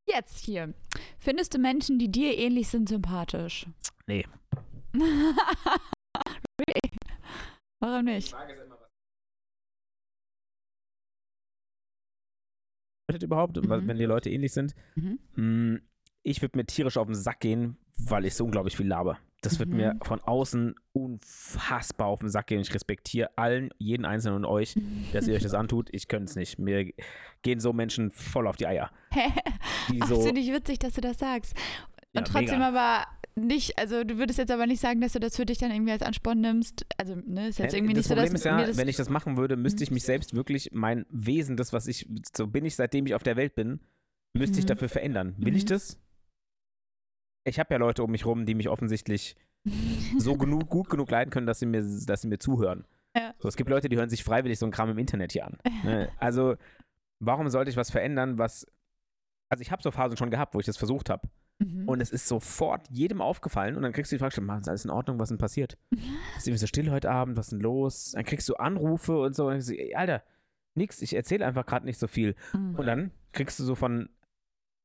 [0.07, 0.73] Jetzt hier.
[1.19, 3.65] Findest du Menschen, die dir ähnlich sind, sympathisch?
[4.07, 4.25] Nee.
[4.95, 6.91] really?
[7.81, 8.29] Warum nicht?
[8.29, 8.89] Frage ist immer, was
[13.07, 13.87] bedeutet überhaupt, Mhm.
[13.87, 14.75] wenn die Leute ähnlich sind.
[14.95, 15.19] Mhm.
[15.35, 15.77] Mm,
[16.27, 19.19] Ich würde mir tierisch auf den Sack gehen, weil ich so unglaublich viel laber.
[19.45, 19.77] Das wird Mhm.
[19.77, 22.59] mir von außen unfassbar auf den Sack gehen.
[22.59, 24.75] Ich respektiere allen, jeden einzelnen von euch,
[25.13, 25.89] dass ihr euch das antut.
[25.91, 26.59] Ich könnte es nicht.
[26.59, 26.91] Mir
[27.41, 28.91] gehen so Menschen voll auf die Eier.
[29.91, 31.53] Die Ach, so, finde ich witzig, dass du das sagst.
[32.13, 32.67] Ja, Und trotzdem mega.
[32.69, 33.05] aber
[33.35, 35.91] nicht, also du würdest jetzt aber nicht sagen, dass du das für dich dann irgendwie
[35.91, 36.85] als Ansporn nimmst.
[36.97, 38.95] Also, ne, ist jetzt irgendwie das nicht so, Problem dass ist ja, das wenn ich
[38.95, 39.95] das machen würde, müsste ich Mhm.
[39.95, 43.35] mich selbst wirklich, mein Wesen, das, was ich, so bin ich, seitdem ich auf der
[43.35, 43.79] Welt bin,
[44.33, 44.69] müsste ich Mhm.
[44.69, 45.35] dafür verändern.
[45.37, 45.67] Will ich Mhm.
[45.69, 45.99] das?
[47.45, 49.35] Ich habe ja Leute um mich rum, die mich offensichtlich
[50.17, 52.85] so genug, gut genug leiden können, dass sie mir, dass sie mir zuhören.
[53.15, 53.33] Ja.
[53.39, 55.57] So, es gibt Leute, die hören sich freiwillig so ein Kram im Internet hier an.
[55.83, 56.09] Ne?
[56.17, 56.55] Also,
[57.19, 58.67] warum sollte ich was verändern, was.
[59.49, 61.29] Also, ich habe so Phasen schon gehabt, wo ich das versucht habe.
[61.59, 61.87] Mhm.
[61.87, 63.77] Und es ist sofort jedem aufgefallen.
[63.77, 65.17] Und dann kriegst du die Frage, "Mann, ist alles in Ordnung?
[65.19, 65.77] Was ist denn passiert?
[66.37, 67.37] Ist irgendwie so still heute Abend?
[67.37, 68.11] Was ist denn los?
[68.11, 69.47] Dann kriegst du Anrufe und so.
[69.47, 70.23] Und so, Alter,
[70.73, 72.35] nix, ich erzähle einfach gerade nicht so viel.
[72.53, 72.75] Mhm.
[72.75, 74.09] Und dann kriegst du so von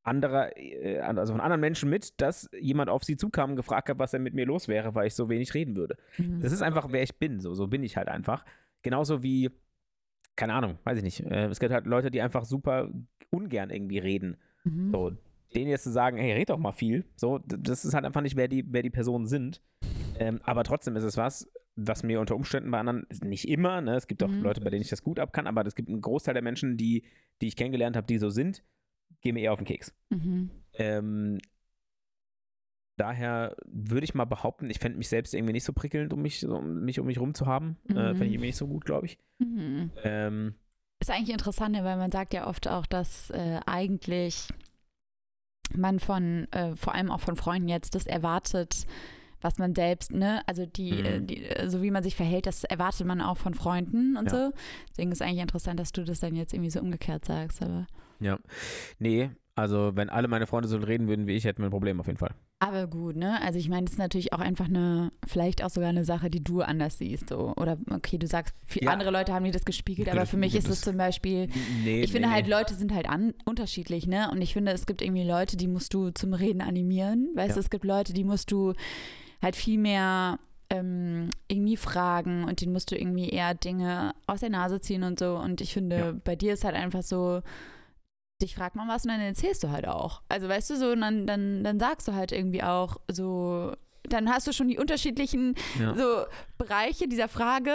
[0.02, 3.98] anderer, äh, also von anderen Menschen mit, dass jemand auf sie zukam und gefragt hat,
[3.98, 5.96] was denn mit mir los wäre, weil ich so wenig reden würde.
[6.18, 6.40] Mhm.
[6.40, 7.40] Das ist einfach, wer ich bin.
[7.40, 8.44] So, so bin ich halt einfach.
[8.82, 9.50] Genauso wie,
[10.36, 11.20] keine Ahnung, weiß ich nicht.
[11.20, 12.90] Äh, es gibt halt Leute, die einfach super
[13.30, 14.36] ungern irgendwie reden.
[14.64, 14.90] Mhm.
[14.90, 15.12] So,
[15.54, 18.36] denen jetzt zu sagen, hey, red doch mal viel, so, das ist halt einfach nicht,
[18.36, 19.60] wer die, wer die Personen sind.
[20.18, 23.96] Ähm, aber trotzdem ist es was, was mir unter Umständen bei anderen, nicht immer, ne,
[23.96, 24.42] es gibt auch Mhm.
[24.42, 26.76] Leute, bei denen ich das gut ab kann, aber es gibt einen Großteil der Menschen,
[26.76, 27.04] die,
[27.40, 28.62] die ich kennengelernt habe, die so sind,
[29.20, 29.92] gehen mir eher auf den Keks.
[30.10, 30.50] Mhm.
[30.74, 31.38] Ähm,
[32.96, 36.46] daher würde ich mal behaupten, ich fände mich selbst irgendwie nicht so prickelnd, um mich,
[36.46, 37.76] um mich um mich rum zu haben.
[37.88, 37.94] Äh, Mhm.
[37.94, 39.18] fände ich irgendwie nicht so gut, glaube ich.
[39.38, 39.90] Mhm.
[40.04, 40.54] Ähm,
[41.00, 44.48] Ist eigentlich interessant, ne, weil man sagt ja oft auch, dass äh, eigentlich
[45.74, 48.86] man von, äh, vor allem auch von Freunden jetzt, das erwartet,
[49.40, 51.04] was man selbst, ne, also die, Mhm.
[51.06, 54.30] äh, die äh, so wie man sich verhält, das erwartet man auch von Freunden und
[54.30, 54.50] Ja.
[54.50, 54.52] so.
[54.90, 57.86] Deswegen ist eigentlich interessant, dass du das dann jetzt irgendwie so umgekehrt sagst, aber.
[58.20, 58.38] Ja.
[58.98, 62.00] Nee, also wenn alle meine Freunde so reden würden wie ich, hätten wir ein Problem
[62.00, 62.34] auf jeden Fall.
[62.60, 63.40] Aber gut, ne?
[63.42, 66.44] Also ich meine, das ist natürlich auch einfach eine, vielleicht auch sogar eine Sache, die
[66.44, 67.28] du anders siehst.
[67.30, 67.54] So.
[67.56, 68.90] Oder okay, du sagst, für Ja.
[68.90, 71.48] andere Leute haben die das gespiegelt, aber für mich ist es zum Beispiel,
[71.84, 72.52] Nee, ich finde nee, halt, nee.
[72.52, 74.30] Leute sind halt an, unterschiedlich, ne?
[74.30, 77.30] Und ich finde, es gibt irgendwie Leute, die musst du zum Reden animieren.
[77.34, 77.54] Weißt Ja.
[77.54, 78.74] du, es gibt Leute, die musst du
[79.42, 84.50] halt viel mehr ähm, irgendwie fragen und denen musst du irgendwie eher Dinge aus der
[84.50, 85.36] Nase ziehen und so.
[85.36, 86.12] Und ich finde, Ja.
[86.24, 87.40] bei dir ist halt einfach so,
[88.42, 90.22] dich fragt man was und dann erzählst du halt auch.
[90.28, 93.72] Also weißt du so, und dann, dann, dann sagst du halt irgendwie auch so,
[94.04, 95.94] dann hast du schon die unterschiedlichen Ja.
[95.94, 96.24] so
[96.58, 97.72] Bereiche dieser Frage,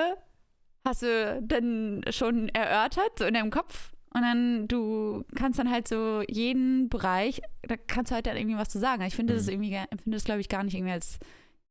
[0.86, 3.91] hast du dann schon erörtert, so in deinem Kopf.
[4.13, 8.58] Und dann, du kannst dann halt so jeden Bereich, da kannst du halt dann irgendwie
[8.58, 9.01] was zu sagen.
[9.04, 9.51] Ich finde das Mhm.
[9.54, 11.19] irgendwie, gar- empfinde das, glaube ich, gar nicht irgendwie als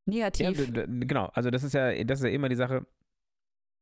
[0.07, 0.72] Ja, negativ.
[0.72, 1.30] d- genau.
[1.33, 2.85] Also das ist ja, das ist ja immer die Sache.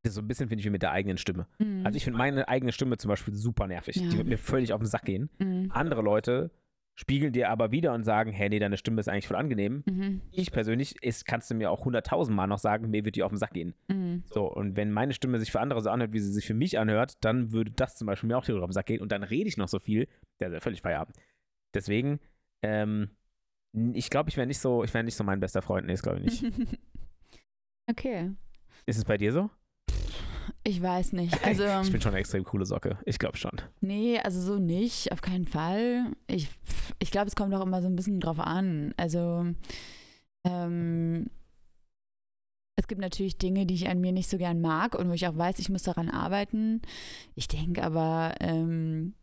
[0.04, 1.46] So ein bisschen finde ich wie mit der eigenen Stimme.
[1.58, 1.86] Mhm.
[1.86, 3.96] Also ich finde meine eigene Stimme zum Beispiel super nervig.
[3.96, 4.08] Ja.
[4.08, 5.30] Die wird mir völlig auf den Sack gehen.
[5.38, 5.70] Mhm.
[5.72, 6.50] Andere Leute
[6.94, 9.82] spiegeln dir aber wieder und sagen, hey, nee, deine Stimme ist eigentlich voll angenehm.
[9.86, 10.20] Mhm.
[10.30, 13.30] Ich persönlich, ist, kannst du mir auch hunderttausend Mal noch sagen, mir wird die auf
[13.30, 13.74] den Sack gehen.
[13.88, 14.24] Mhm.
[14.26, 16.78] So, und wenn meine Stimme sich für andere so anhört, wie sie sich für mich
[16.78, 19.48] anhört, dann würde das zum Beispiel mir auch auf den Sack gehen und dann rede
[19.48, 20.06] ich noch so viel,
[20.40, 21.16] der ist ja völlig Feierabend.
[21.74, 22.20] Deswegen,
[22.62, 23.10] ähm,
[23.94, 25.86] ich glaube, ich wäre nicht so, ich wäre nicht so mein bester Freund.
[25.86, 26.54] Nee, das glaube ich nicht.
[27.90, 28.32] okay.
[28.84, 29.48] Ist es bei dir so?
[30.64, 31.44] Ich weiß nicht.
[31.44, 32.98] Also, ich bin schon eine extrem coole Socke.
[33.04, 33.60] Ich glaube schon.
[33.80, 36.06] nee, also so nicht, auf keinen Fall.
[36.28, 36.48] Ich,
[37.00, 38.94] ich glaube, es kommt auch immer so ein bisschen drauf an.
[38.96, 39.46] Also,
[40.44, 41.26] ähm,
[42.76, 45.26] es gibt natürlich Dinge, die ich an mir nicht so gern mag und wo ich
[45.26, 46.80] auch weiß, ich muss daran arbeiten.
[47.34, 49.14] Ich denke aber, ähm,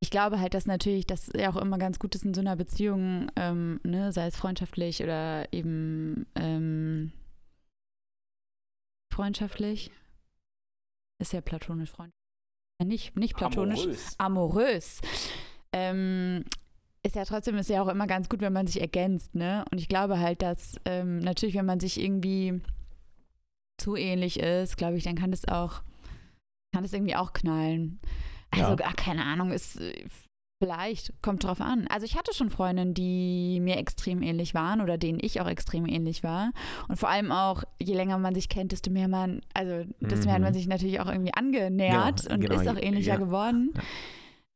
[0.00, 2.56] ich glaube halt, dass natürlich das ja auch immer ganz gut ist in so einer
[2.56, 7.12] Beziehung, ähm, ne, sei es freundschaftlich oder eben ähm,
[9.18, 9.90] freundschaftlich.
[11.20, 12.12] Ist ja platonisch freund.
[12.84, 13.84] Nicht, nicht platonisch
[14.18, 15.00] amorös.
[15.72, 16.44] Ähm,
[17.04, 19.64] ist ja trotzdem ist ja auch immer ganz gut, wenn man sich ergänzt, ne?
[19.72, 22.60] Und ich glaube halt, dass ähm, natürlich, wenn man sich irgendwie
[23.82, 25.82] zu ähnlich ist, glaube ich, dann kann das auch,
[26.72, 27.98] kann das irgendwie auch knallen.
[28.52, 28.84] Also, Ja.
[28.84, 29.80] ach, keine Ahnung, ist
[30.68, 31.86] vielleicht, kommt drauf an.
[31.88, 35.86] Also ich hatte schon Freundinnen, die mir extrem ähnlich waren oder denen ich auch extrem
[35.86, 36.50] ähnlich war.
[36.88, 40.34] Und vor allem auch, je länger man sich kennt, desto mehr man, also desto mehr
[40.34, 40.56] hat man Mhm.
[40.56, 43.16] sich natürlich auch irgendwie angenähert Ja, und genau, ist auch ähnlicher ja.
[43.18, 43.72] geworden.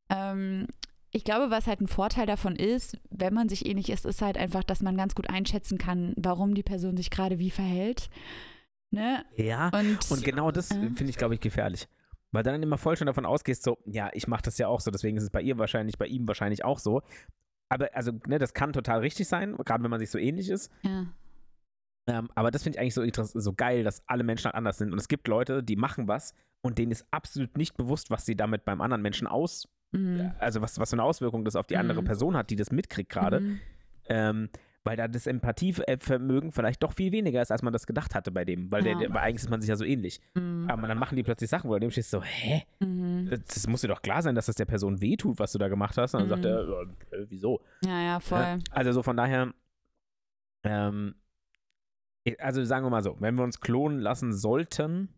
[0.09, 0.67] Ähm,
[1.11, 4.37] ich glaube, was halt ein Vorteil davon ist, wenn man sich ähnlich ist, ist halt
[4.37, 8.09] einfach, dass man ganz gut einschätzen kann, warum die Person sich gerade wie verhält.
[8.91, 9.23] Ne?
[9.37, 9.69] Ja.
[9.73, 10.75] Und, Und genau das Ja.
[10.81, 11.87] finde ich, glaube ich, gefährlich.
[12.33, 14.91] Weil dann immer voll schon davon ausgehst, so, ja, ich mache das ja auch so,
[14.91, 17.01] deswegen ist es bei ihr wahrscheinlich, bei ihm wahrscheinlich auch so.
[17.69, 20.69] Aber also, ne, das kann total richtig sein, gerade wenn man sich so ähnlich ist.
[20.83, 21.05] ja.
[22.05, 24.91] Ähm, aber das finde ich eigentlich so, so geil, dass alle Menschen halt anders sind.
[24.91, 28.35] Und es gibt Leute, die machen was und denen ist absolut nicht bewusst, was sie
[28.35, 30.31] damit beim anderen Menschen aus, Mhm.
[30.39, 32.05] also was, was für eine Auswirkung das auf die andere Mhm.
[32.05, 33.39] Person hat, die das mitkriegt gerade.
[33.39, 33.59] Mhm.
[34.09, 34.49] Ähm,
[34.85, 38.43] weil da das Empathievermögen vielleicht doch viel weniger ist, als man das gedacht hatte bei
[38.45, 38.91] dem, weil, Ja.
[38.93, 40.19] der, der, weil eigentlich ist man sich ja so ähnlich.
[40.35, 40.67] Mhm.
[40.69, 42.63] Aber dann machen die plötzlich Sachen, wo du dem stehst so, hä?
[42.79, 43.27] Mhm.
[43.29, 45.67] Das, das muss dir doch klar sein, dass das der Person wehtut, was du da
[45.69, 46.13] gemacht hast.
[46.15, 46.47] Und dann sagt Mhm.
[46.49, 47.61] er, äh, wieso?
[47.85, 48.59] Ja, ja, voll.
[48.71, 49.53] Also so von daher,
[50.65, 51.15] ähm,
[52.39, 55.09] also sagen wir mal so, wenn wir uns klonen lassen sollten,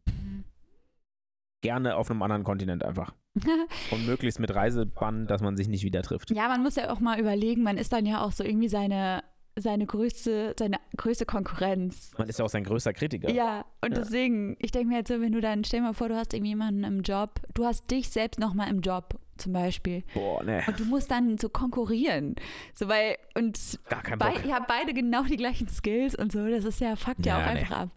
[1.61, 3.13] gerne auf einem anderen Kontinent einfach.
[3.91, 6.31] Und möglichst mit Reisebann, dass man sich nicht wieder trifft.
[6.31, 9.23] Ja, man muss ja auch mal überlegen, man ist dann ja auch so irgendwie seine,
[9.57, 12.11] seine größte, seine größte Konkurrenz.
[12.17, 13.29] Man ist ja auch sein größter Kritiker.
[13.31, 13.99] Ja, und Ja.
[14.01, 16.33] deswegen, ich denke mir jetzt so, wenn du dann, stell dir mal vor, du hast
[16.33, 20.03] irgendwie jemanden im Job, du hast dich selbst nochmal im Job zum Beispiel.
[20.13, 22.35] Boah, ne, Und du musst dann so konkurrieren.
[22.73, 23.57] So, weil, und
[23.89, 24.45] gar kein Bock.
[24.45, 27.45] ihr habt beide genau die gleichen Skills und so, das ist ja, fuckt ja, Ja,
[27.47, 27.59] auch nee.
[27.59, 27.89] einfach ab.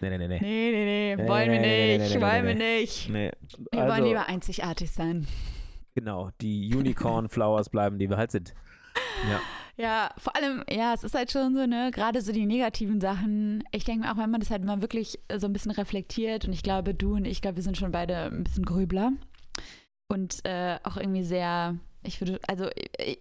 [0.00, 0.38] Nee, nee, nee, nee.
[0.40, 3.08] Nee, nee, nee, wollen wir nicht, wollen wir nicht.
[3.10, 3.30] nee.
[3.72, 5.26] Wir Also, wollen lieber einzigartig sein.
[5.94, 8.54] genau, die Unicorn Flowers bleiben, die wir halt sind.
[9.28, 9.40] Ja.
[9.80, 13.64] Ja, vor allem, ja, es ist halt schon so, ne, gerade so die negativen Sachen.
[13.72, 16.52] Ich denke mir auch, wenn man das halt mal wirklich so ein bisschen reflektiert und
[16.52, 19.12] ich glaube, du und ich, ich glaube, wir sind schon beide ein bisschen Grübler
[20.08, 23.20] und äh, auch irgendwie sehr, ich würde, also ich,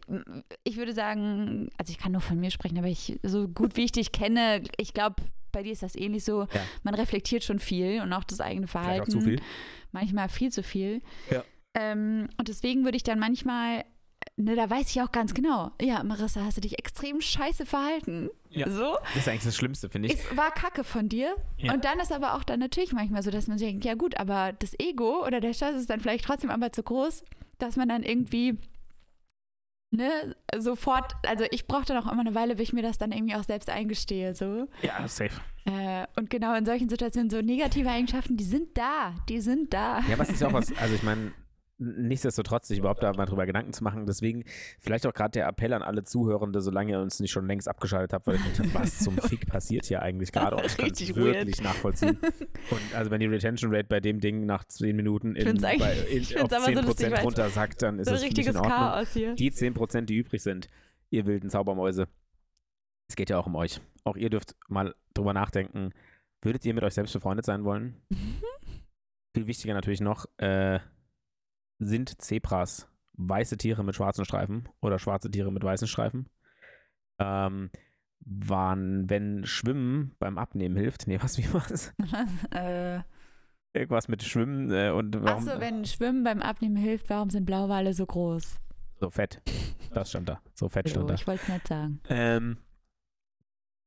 [0.63, 3.85] ich würde sagen, also ich kann nur von mir sprechen, aber ich, so gut wie
[3.85, 5.15] ich dich kenne, ich glaube,
[5.51, 6.61] bei dir ist das ähnlich so, Ja.
[6.83, 9.41] man reflektiert schon viel und auch das eigene Vielleicht Verhalten auch zu viel.
[9.91, 11.01] manchmal viel zu viel.
[11.31, 11.43] Ja.
[11.73, 13.85] Ähm, und deswegen würde ich dann manchmal,
[14.37, 18.29] ne, da weiß ich auch ganz genau, ja, Marissa, hast du dich extrem scheiße verhalten.
[18.49, 18.69] Ja.
[18.69, 18.97] So.
[19.13, 20.15] Das ist eigentlich das Schlimmste, finde ich.
[20.15, 21.35] Es war Kacke von dir.
[21.57, 21.73] Ja.
[21.73, 24.17] Und dann ist aber auch dann natürlich manchmal so, dass man sich denkt, ja gut,
[24.17, 27.23] aber das Ego oder der Stolz ist dann vielleicht trotzdem aber zu groß,
[27.59, 28.57] dass man dann irgendwie
[29.91, 33.35] ne, sofort, also ich brauchte auch immer eine Weile, bis ich mir das dann irgendwie
[33.35, 34.67] auch selbst eingestehe, so.
[34.81, 35.41] Ja, safe.
[35.65, 40.01] Äh, und genau in solchen Situationen so negative Eigenschaften, die sind da, die sind da.
[40.07, 41.31] Ja, was ist ja auch was, also ich meine,
[41.79, 44.05] nichtsdestotrotz, sich überhaupt da mal drüber Gedanken zu machen.
[44.05, 44.43] Deswegen
[44.79, 48.13] vielleicht auch gerade der Appell an alle Zuhörende, solange ihr uns nicht schon längst abgeschaltet
[48.13, 50.57] habt, weil ich denke, was zum Fick passiert hier eigentlich gerade?
[50.57, 51.63] Und ich kann es wirklich weird.
[51.63, 52.17] nachvollziehen.
[52.71, 56.23] Und also wenn die Retention Rate bei dem Ding nach 10 Minuten in, bei, in,
[56.41, 58.77] auf aber so 10% lustig, weil- runtersackt, dann ist so es richtiges in Ordnung.
[58.77, 59.35] Chaos hier.
[59.35, 60.69] Die 10%, die übrig sind,
[61.09, 62.07] ihr wilden Zaubermäuse,
[63.09, 63.81] es geht ja auch um euch.
[64.03, 65.91] Auch ihr dürft mal drüber nachdenken,
[66.41, 67.95] würdet ihr mit euch selbst befreundet sein wollen?
[69.35, 70.79] Viel wichtiger natürlich noch, äh,
[71.79, 76.29] sind Zebras weiße Tiere mit schwarzen Streifen oder schwarze Tiere mit weißen Streifen?
[77.19, 77.69] Ähm,
[78.21, 81.93] wann, wenn Schwimmen beim Abnehmen hilft, nee, was, wie war's?
[82.51, 82.99] äh,
[83.73, 87.93] Irgendwas mit Schwimmen äh, und warum Achso, wenn Schwimmen beim Abnehmen hilft, warum sind Blauwale
[87.93, 88.59] so groß?
[89.01, 89.41] so fett.
[89.93, 90.41] Das stand da.
[90.53, 91.13] So fett stand da.
[91.13, 91.99] ich wollte es nicht sagen.
[92.09, 92.57] Ähm,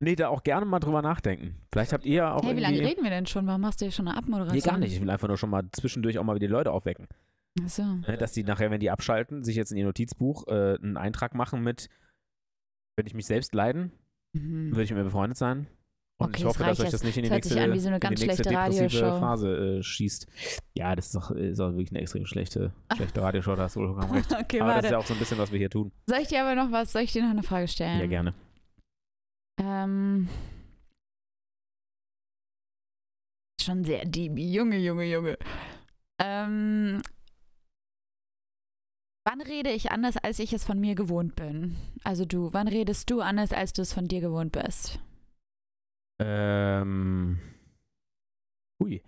[0.01, 1.57] nee, da auch gerne mal drüber nachdenken.
[1.71, 3.47] Vielleicht habt ihr ja auch Hey, wie lange reden wir denn schon?
[3.47, 4.57] Warum machst du hier schon eine Abmoderation?
[4.57, 4.95] Nee, gar nicht.
[4.95, 7.07] Ich will einfach nur schon mal zwischendurch auch mal wieder die Leute aufwecken.
[7.61, 7.83] Achso.
[7.85, 11.35] Ne, dass die nachher, wenn die abschalten, sich jetzt in ihr Notizbuch äh, einen Eintrag
[11.35, 11.89] machen mit,
[12.97, 13.93] würde ich mich selbst leiden,
[14.35, 14.71] Mhm.
[14.71, 15.67] würde ich mit mir befreundet sein.
[16.19, 17.79] Und Okay, ich das hoffe, dass euch das nicht in die Das nächste, an wie
[17.81, 19.21] so eine in ganz die nächste schlechte depressive Radioshow.
[19.21, 20.27] Phase äh, schießt.
[20.75, 23.81] Ja, das ist doch, ist auch wirklich eine extrem schlechte, schlechte Radioshow, da hast du
[23.81, 24.33] vollkommen recht.
[24.41, 24.87] Okay, Aber das warte.
[24.87, 25.93] ist ja auch so ein bisschen, was wir hier tun.
[26.07, 28.01] Soll ich dir aber noch was, soll ich dir noch eine Frage stellen?
[28.01, 28.35] Ja, gerne.
[29.61, 30.29] Ähm,
[33.61, 34.39] schon sehr deep.
[34.39, 35.39] Junge, Junge, Junge.
[36.21, 37.03] Ähm,
[39.25, 41.77] wann rede ich anders, als ich es von mir gewohnt bin?
[42.05, 45.01] Also du, wann redest du anders, als du es von dir gewohnt bist?
[46.19, 47.41] Ähm.
[48.81, 49.03] Hui.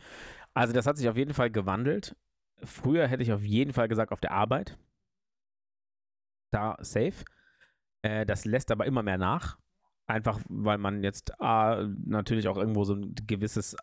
[0.55, 2.17] Also, das hat sich auf jeden Fall gewandelt.
[2.63, 4.79] Früher hätte ich auf jeden Fall gesagt, auf der Arbeit.
[6.53, 7.25] Da safe.
[8.03, 9.59] Äh, das lässt aber immer mehr nach.
[10.07, 13.77] Einfach, weil man jetzt A, natürlich auch irgendwo so ein gewisses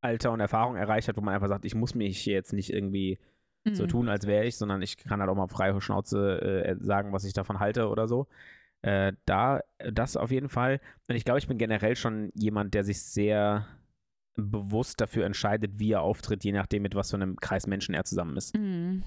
[0.00, 3.18] Alter und Erfahrung erreicht hat, wo man einfach sagt, ich muss mich jetzt nicht irgendwie
[3.72, 3.88] so Mhm.
[3.88, 7.24] tun, als wäre ich, sondern ich kann halt auch mal freie Schnauze äh, sagen, was
[7.24, 8.26] ich davon halte oder so.
[8.82, 10.80] Äh, da, das auf jeden Fall.
[11.08, 13.66] Und ich glaube, ich bin generell schon jemand, der sich sehr
[14.36, 18.04] bewusst dafür entscheidet, wie er auftritt, je nachdem, mit was für einem Kreis Menschen er
[18.04, 18.54] zusammen ist.
[18.58, 19.02] Mhm.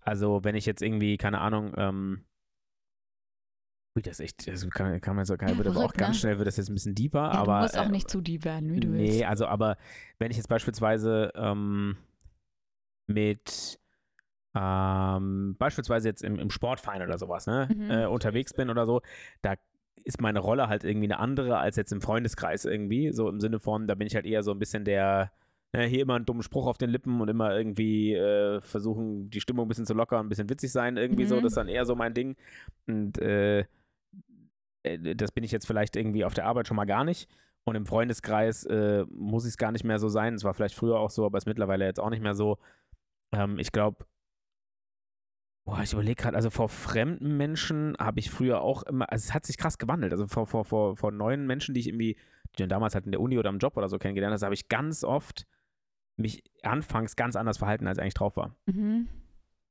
[0.00, 2.24] Also, wenn ich jetzt irgendwie, keine Ahnung, ähm,
[3.96, 5.98] ui, das ist echt, das kann, kann man so, kann, Ja, wird aber auch verrückt,
[5.98, 6.20] ganz ne?
[6.20, 7.54] schnell wird das jetzt ein bisschen deeper, Ja, aber.
[7.56, 9.24] du musst auch äh, nicht zu deep werden, wie du nee, willst.
[9.24, 9.76] also aber
[10.18, 11.96] wenn ich jetzt beispielsweise ähm,
[13.06, 13.78] mit
[14.54, 17.90] ähm, beispielsweise jetzt im, im Sportverein oder sowas, ne, Mhm.
[17.90, 19.00] äh, unterwegs bin oder so,
[19.42, 19.54] da
[20.04, 23.12] ist meine Rolle halt irgendwie eine andere als jetzt im Freundeskreis irgendwie.
[23.12, 25.30] So im Sinne von, da bin ich halt eher so ein bisschen der,
[25.72, 29.40] ne, hier immer einen dummen Spruch auf den Lippen und immer irgendwie äh, versuchen, die
[29.40, 31.36] Stimmung ein bisschen zu lockern, ein bisschen witzig sein, irgendwie so.
[31.36, 31.42] Mhm.
[31.42, 32.36] Das ist dann eher so mein Ding.
[32.86, 33.60] Und äh,
[34.82, 37.28] äh, das bin ich jetzt vielleicht irgendwie auf der Arbeit schon mal gar nicht.
[37.64, 40.34] Und im Freundeskreis äh, muss ich es gar nicht mehr so sein.
[40.34, 42.58] Es war vielleicht früher auch so, aber ist mittlerweile jetzt auch nicht mehr so.
[43.32, 44.04] Ähm, ich glaube,
[45.64, 49.34] Boah, ich überlege gerade, also vor fremden Menschen habe ich früher auch immer, also es
[49.34, 50.12] hat sich krass gewandelt.
[50.12, 52.16] Also vor, vor, vor, vor neuen Menschen, die ich irgendwie,
[52.54, 54.54] die dann damals halt in der Uni oder im Job oder so kennengelernt habe, habe
[54.54, 55.46] ich ganz oft
[56.16, 58.56] mich anfangs ganz anders verhalten, als ich eigentlich drauf war.
[58.66, 59.08] Mhm.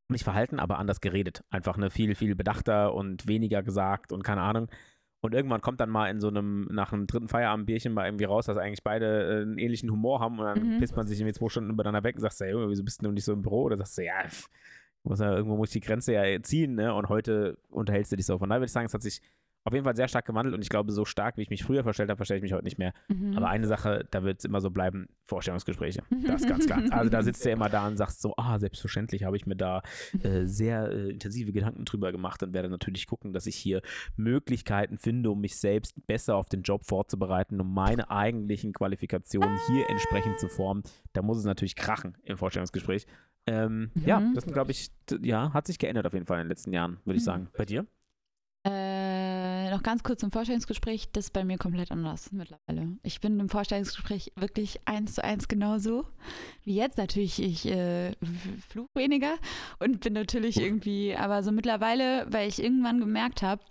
[0.07, 1.43] Nicht verhalten, aber anders geredet.
[1.49, 4.69] Einfach eine viel, viel bedachter und weniger gesagt und keine Ahnung.
[5.21, 8.47] Und irgendwann kommt dann mal in so einem, nach einem dritten Feierabendbierchen mal irgendwie raus,
[8.47, 10.77] dass eigentlich beide äh, einen ähnlichen Humor haben und dann Mhm.
[10.79, 13.11] pisst man sich irgendwie zwei Stunden übereinander weg und sagst, ey, Junge, wieso bist du
[13.11, 13.63] nicht so im Büro?
[13.63, 14.49] Oder sagst du, ja, pff,
[15.03, 16.93] muss ja, irgendwo muss ich die Grenze ja ziehen, ne?
[16.93, 18.37] Und heute unterhältst du dich so.
[18.37, 19.21] Von daher würde ich sagen, es hat sich
[19.63, 21.83] auf jeden Fall sehr stark gewandelt und ich glaube, so stark, wie ich mich früher
[21.83, 22.93] verstellt habe, verstelle ich mich heute nicht mehr.
[23.09, 23.37] Mhm.
[23.37, 26.01] Aber eine Sache, da wird es immer so bleiben, Vorstellungsgespräche.
[26.25, 26.81] Das ist ganz klar.
[26.91, 29.55] Also da sitzt du ja immer da und sagst so, ah, selbstverständlich habe ich mir
[29.55, 29.81] da
[30.23, 33.81] äh, sehr äh, intensive Gedanken drüber gemacht und werde natürlich gucken, dass ich hier
[34.15, 39.89] Möglichkeiten finde, um mich selbst besser auf den Job vorzubereiten, um meine eigentlichen Qualifikationen hier
[39.89, 40.83] entsprechend zu formen.
[41.13, 43.05] Da muss es natürlich krachen im Vorstellungsgespräch.
[43.47, 44.33] Ähm, Ja, Mhm.
[44.35, 44.89] das glaube ich,
[45.21, 47.25] ja, hat sich geändert auf jeden Fall in den letzten Jahren, würde ich Mhm.
[47.25, 47.47] sagen.
[47.57, 47.85] Bei dir?
[49.71, 51.09] Noch ganz kurz zum Vorstellungsgespräch.
[51.13, 52.97] Das ist bei mir komplett anders mittlerweile.
[53.03, 56.05] Ich bin im Vorstellungsgespräch wirklich eins zu eins genauso
[56.63, 56.97] wie jetzt.
[56.97, 58.17] Natürlich, ich äh, f-
[58.69, 59.35] fluch weniger
[59.79, 63.63] und bin natürlich irgendwie, aber so mittlerweile, weil ich irgendwann gemerkt habe,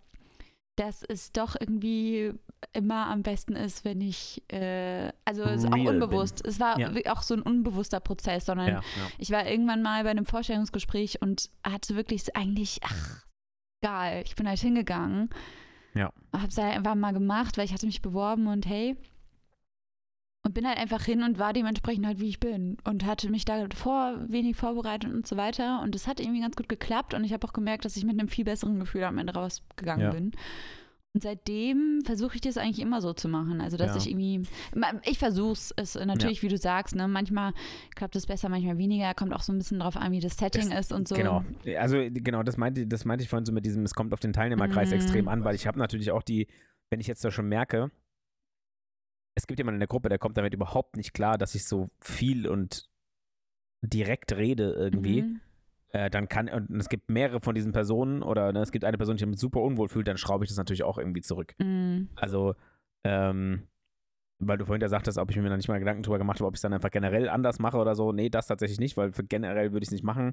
[0.77, 2.33] dass es doch irgendwie
[2.73, 6.03] immer am besten ist, wenn ich, äh, also es ist auch Real bin.
[6.03, 6.43] unbewusst.
[6.47, 6.91] Es war Ja.
[7.13, 8.83] auch so ein unbewusster Prozess, sondern Ja, ja.
[9.19, 13.25] ich war irgendwann mal bei einem Vorstellungsgespräch und hatte wirklich eigentlich, ach,
[13.83, 14.23] egal.
[14.25, 15.29] Ich bin halt hingegangen.
[15.95, 16.13] Ja.
[16.33, 18.97] Hab's halt einfach mal gemacht, weil ich hatte mich beworben und hey.
[20.43, 22.79] Und bin halt einfach hin und war dementsprechend halt, wie ich bin.
[22.85, 25.83] Und hatte mich da vor wenig vorbereitet und so weiter.
[25.83, 27.13] Und es hat irgendwie ganz gut geklappt.
[27.13, 30.07] Und ich habe auch gemerkt, dass ich mit einem viel besseren Gefühl am Ende rausgegangen
[30.07, 30.11] Ja.
[30.13, 30.33] bin.
[31.13, 33.61] Und seitdem versuche ich das eigentlich immer so zu machen.
[33.61, 33.97] Also, dass Ja.
[33.97, 34.43] ich irgendwie,
[35.05, 37.53] ich versuche es, ist natürlich, wie du sagst, ne, manchmal
[37.97, 39.13] klappt es besser, manchmal weniger.
[39.15, 41.17] Kommt auch so ein bisschen drauf an, wie das Setting Es- ist und so.
[41.17, 41.45] Genau.
[41.79, 44.33] Also genau, das meinte, das meinte ich vorhin so mit diesem, es kommt auf den
[44.33, 44.95] Teilnehmerkreis Mhm.
[44.97, 46.47] extrem an, weil ich habe natürlich auch die,
[46.91, 47.91] wenn ich jetzt da schon merke,
[49.37, 51.89] es gibt jemanden in der Gruppe, der kommt damit überhaupt nicht klar, dass ich so
[52.01, 52.89] viel und
[53.83, 55.41] direkt rede irgendwie, Mhm.
[55.93, 58.97] Äh, dann kann, und es gibt mehrere von diesen Personen oder ne, es gibt eine
[58.97, 61.55] Person, die sich super unwohl fühlt, dann schraube ich das natürlich auch irgendwie zurück.
[61.59, 62.09] Mhm.
[62.17, 62.55] Also,
[63.05, 63.67] ähm,
[64.39, 66.47] weil du vorhin ja sagtest, ob ich mir da nicht mal Gedanken drüber gemacht habe,
[66.49, 68.13] ob ich es dann einfach generell anders mache oder so.
[68.13, 70.33] Nee, das tatsächlich nicht, weil für generell würde ich es nicht machen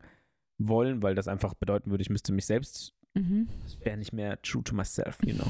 [0.59, 3.47] wollen, weil das einfach bedeuten würde, ich müsste mich selbst, Mhm.
[3.83, 5.47] wäre nicht mehr true to myself, you know.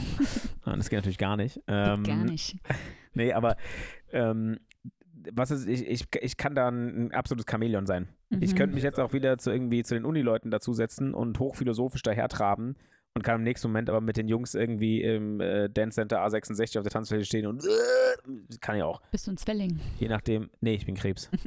[0.65, 1.61] Und das geht natürlich gar nicht.
[1.67, 2.57] Ähm, Gar nicht.
[3.13, 3.57] Nee, aber
[4.11, 4.59] ähm,
[5.33, 8.07] was ist, ich, ich, ich kann da ein, absolutes Chamäleon sein.
[8.39, 8.57] Ich Mhm.
[8.57, 12.75] könnte mich jetzt auch wieder zu irgendwie zu den Unileuten dazusetzen und hochphilosophisch dahertraben
[13.15, 16.77] und kann im nächsten Moment aber mit den Jungs irgendwie im äh, Dance Center A66
[16.77, 19.01] auf der Tanzfläche stehen und äh, kann ich auch.
[19.11, 19.79] Bist du ein Zwilling?
[19.99, 20.49] Je nachdem.
[20.61, 21.29] Nee, ich bin Krebs.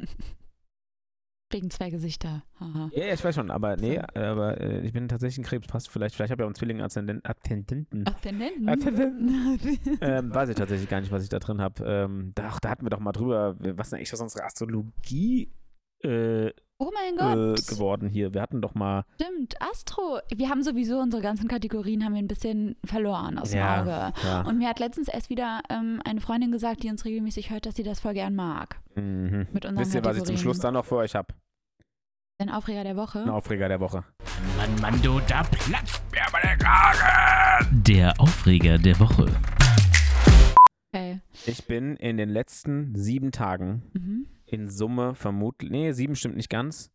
[1.51, 2.43] Wegen zwei Gesichter.
[2.59, 2.89] Haha.
[2.93, 5.67] Ja, ja, ich weiß schon, aber nee, aber äh, ich bin tatsächlich ein Krebs.
[5.67, 6.15] Passt vielleicht.
[6.15, 7.29] Vielleicht habe ich auch einen Zwilling-Aszendenten.
[7.29, 8.07] Aszendenten.
[8.07, 8.69] Aszendenten.
[8.69, 9.97] Aszendenten.
[10.01, 11.83] ähm, weiß ich tatsächlich gar nicht, was ich da drin habe.
[11.85, 15.51] Ähm, da, da hatten wir doch mal drüber, was denn eigentlich aus unserer Astrologie
[16.03, 16.51] äh,
[16.81, 17.67] oh mein äh, Gott.
[17.67, 18.33] geworden hier.
[18.33, 19.03] Wir hatten doch mal.
[19.15, 20.19] Stimmt, Astro.
[20.33, 23.81] Wir haben sowieso unsere ganzen Kategorien haben wir ein bisschen verloren aus dem Ja.
[23.81, 24.13] Auge.
[24.23, 24.41] Ja.
[24.41, 27.75] Und mir hat letztens erst wieder ähm, eine Freundin gesagt, die uns regelmäßig hört, dass
[27.75, 28.79] sie das voll gern mag.
[28.95, 29.47] Mhm.
[29.53, 30.37] Mit unseren Wisst ihr, was ich zum.
[30.37, 31.33] Schluss dann noch für euch habe?
[32.39, 33.19] Ein Aufreger der Woche.
[33.21, 34.03] Ein Aufreger der Woche.
[34.57, 37.83] Mann, Mann, du, da platzt mir aber der Kragen.
[37.83, 39.27] Der Aufreger der Woche.
[40.93, 41.19] Okay.
[41.45, 44.25] Ich bin in den letzten sieben Tagen Mhm.
[44.51, 46.91] In Summe vermutlich, nee, sieben stimmt nicht ganz,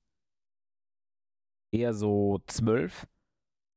[1.75, 3.09] eher so zwölf,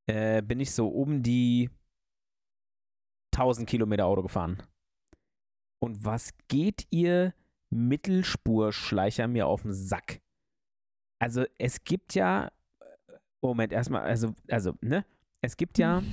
[0.07, 1.69] äh, bin ich so um die
[3.33, 4.61] 1000 Kilometer Auto gefahren.
[5.81, 7.33] Und was geht ihr
[7.69, 10.21] Mittelspurschleicher mir auf den Sack?
[11.21, 12.51] Also es gibt ja,
[13.41, 15.05] Moment, erstmal, also, also, ne?
[15.41, 16.03] Es gibt ja,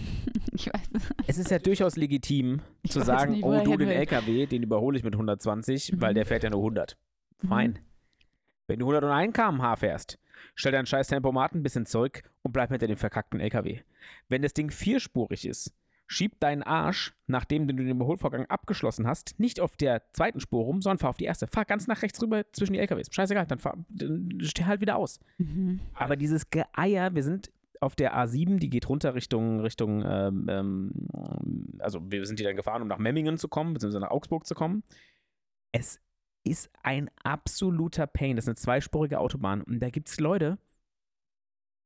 [1.26, 3.88] es ist ja durchaus legitim Ich zu sagen, nicht, oh, du, den.
[3.88, 6.14] LKW, den überhole ich mit 120, weil Mhm.
[6.14, 6.96] der fährt ja nur 100.
[7.42, 7.48] Mhm.
[7.48, 7.78] Fein.
[8.66, 10.18] Wenn du 101 km/h fährst,
[10.54, 13.80] stell deinen scheiß Tempomat ein bisschen zurück und bleib hinter dem verkackten LKW.
[14.28, 15.72] Wenn das Ding vierspurig ist,
[16.06, 20.80] schieb deinen Arsch, nachdem du den Überholvorgang abgeschlossen hast, nicht auf der zweiten Spur rum,
[20.80, 21.46] sondern fahr auf die erste.
[21.46, 23.08] Fahr ganz nach rechts rüber zwischen die LKWs.
[23.10, 25.20] Scheißegal, dann, fahr, dann steh halt wieder aus.
[25.38, 25.80] Mhm.
[25.94, 30.92] Aber dieses Geeier, wir sind auf der A7, die geht runter Richtung, Richtung, ähm, ähm,
[31.80, 34.54] also wir sind die dann gefahren, um nach Memmingen zu kommen, beziehungsweise nach Augsburg zu
[34.54, 34.82] kommen.
[35.72, 36.00] Es
[36.46, 38.36] ist ein absoluter Pain.
[38.36, 39.62] Das ist eine zweispurige Autobahn.
[39.62, 40.58] Und da gibt es Leute,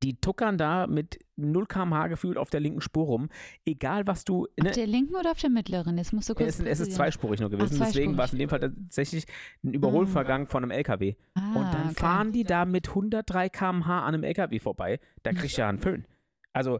[0.03, 3.29] Die tuckern da mit 0 km/h gefühlt auf der linken Spur rum.
[3.65, 4.47] Egal, was du.
[4.59, 5.95] Ne, Auf der linken oder auf der mittleren?
[5.95, 8.39] Jetzt musst du kurz es, es ist zweispurig nur gewesen, Ach, deswegen war es in
[8.39, 9.25] dem Fall tatsächlich
[9.63, 11.13] ein Überholvergang von einem LKW.
[11.35, 11.99] Ah, Und dann okay.
[11.99, 14.99] fahren die da mit 103 km/h an einem LKW vorbei.
[15.21, 16.05] Da kriegst du ja einen Föhn.
[16.51, 16.79] Also,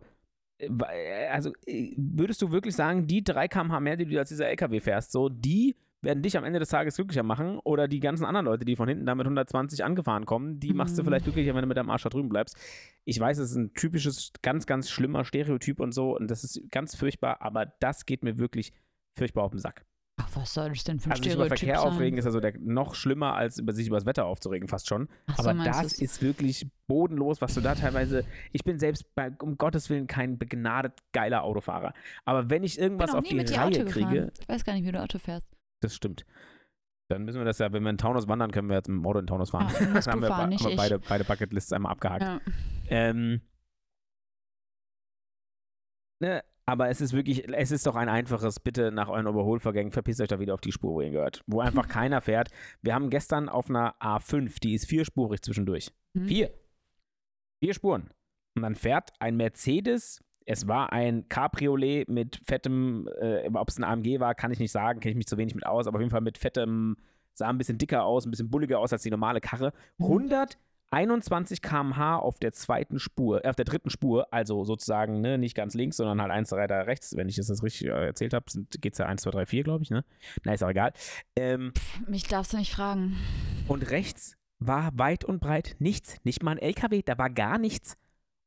[0.58, 4.30] äh, äh, also äh, würdest du wirklich sagen, die 3 km/h mehr, die du als
[4.30, 8.00] dieser LKW fährst, so, die werden dich am Ende des Tages glücklicher machen oder die
[8.00, 11.06] ganzen anderen Leute, die von hinten da mit 120 angefahren kommen, die machst du Mhm.
[11.08, 12.58] vielleicht glücklicher, wenn du mit deinem Arsch da drüben bleibst.
[13.06, 16.62] Ich weiß, es ist ein typisches, ganz, ganz schlimmer Stereotyp und so und das ist
[16.72, 18.74] ganz furchtbar, aber das geht mir wirklich
[19.18, 19.86] furchtbar auf den Sack.
[20.18, 21.92] Ach, was soll das denn für ein Also sich über Stereotyp Verkehr sein?
[21.94, 25.08] aufregen ist also der, noch schlimmer, als über sich über das Wetter aufzuregen, fast schon.
[25.28, 26.02] Ach so, Aber meinst das du's?
[26.02, 28.24] ist wirklich bodenlos, was du da teilweise.
[28.52, 31.94] Ich bin selbst bei, um Gottes Willen kein begnadet geiler Autofahrer.
[32.26, 34.32] Aber wenn ich Ich irgendwas noch auf die Reihe kriege.
[34.40, 35.48] Ich weiß gar nicht, wie du Auto fährst.
[35.82, 36.26] Das stimmt.
[37.10, 39.06] Dann müssen wir das ja, wenn wir in Taunus wandern, können wir jetzt mit dem
[39.06, 39.68] Auto in Taunus fahren.
[39.68, 42.24] Ah, dann haben wir, fahren, haben wir beide, beide Bucketlists einmal abgehakt.
[42.24, 42.40] Ja.
[42.88, 43.42] Ähm,
[46.20, 50.22] ne, aber es ist wirklich, es ist doch ein einfaches, bitte nach euren Überholvergängen, verpisst
[50.22, 51.44] euch da wieder auf die Spur, wo ihr gehört.
[51.48, 52.50] Wo einfach keiner fährt.
[52.82, 55.92] Wir haben gestern auf einer A5, die ist vierspurig zwischendurch.
[56.18, 56.28] Hm.
[56.28, 56.54] Vier.
[57.62, 58.10] Vier Spuren.
[58.56, 63.86] Und dann fährt ein Mercedes, es war ein Cabriolet mit fettem, äh, ob es ein
[63.86, 66.02] AMG war, kann ich nicht sagen, kenne ich mich zu wenig mit aus, aber auf
[66.02, 66.98] jeden Fall mit fettem,
[67.34, 69.72] sah ein bisschen dicker aus, ein bisschen bulliger aus als die normale Karre.
[69.98, 70.30] Mhm.
[70.92, 75.56] 121 km/h auf der zweiten Spur, äh, auf der dritten Spur, also sozusagen ne, nicht
[75.56, 78.34] ganz links, sondern halt 1, 3, da rechts, wenn ich das jetzt richtig äh, erzählt
[78.34, 78.46] habe,
[78.82, 80.04] geht es ja 1, 2, 3, 4, glaube ich, ne?
[80.44, 80.92] Na, ist auch egal.
[81.38, 81.72] Ähm,
[82.08, 83.16] Mich darfst du nicht fragen.
[83.70, 86.18] und rechts war weit und breit nichts.
[86.24, 87.98] Nicht mal ein LKW, da war gar nichts.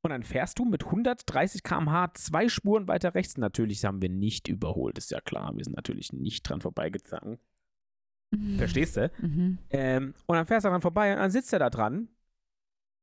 [0.04, 3.38] Und dann fährst du mit 130 km/h zwei Spuren weiter rechts.
[3.38, 5.56] Natürlich haben wir nicht überholt, ist ja klar.
[5.56, 7.38] Wir sind natürlich nicht dran vorbeigezogen.
[8.30, 8.58] Mhm.
[8.58, 9.10] Verstehst du?
[9.22, 9.58] Mhm.
[9.70, 12.08] Ähm, und dann fährst du dran vorbei und dann sitzt er da dran,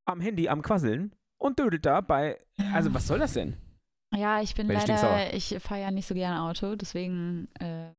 [0.06, 2.40] am Handy, am Quasseln und dödelt da bei.
[2.72, 3.58] Also, was soll das denn?
[4.16, 5.34] Ja, ich bin ich leider, stinksauer.
[5.34, 7.94] ich fahre ja nicht so gerne Auto, deswegen äh,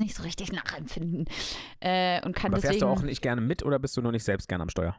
[0.00, 1.26] nicht so richtig nachempfinden.
[1.80, 2.94] Äh, und kann Aber fährst deswegen.
[2.94, 4.96] du auch nicht gerne mit oder bist du nur nicht selbst gerne am Steuer?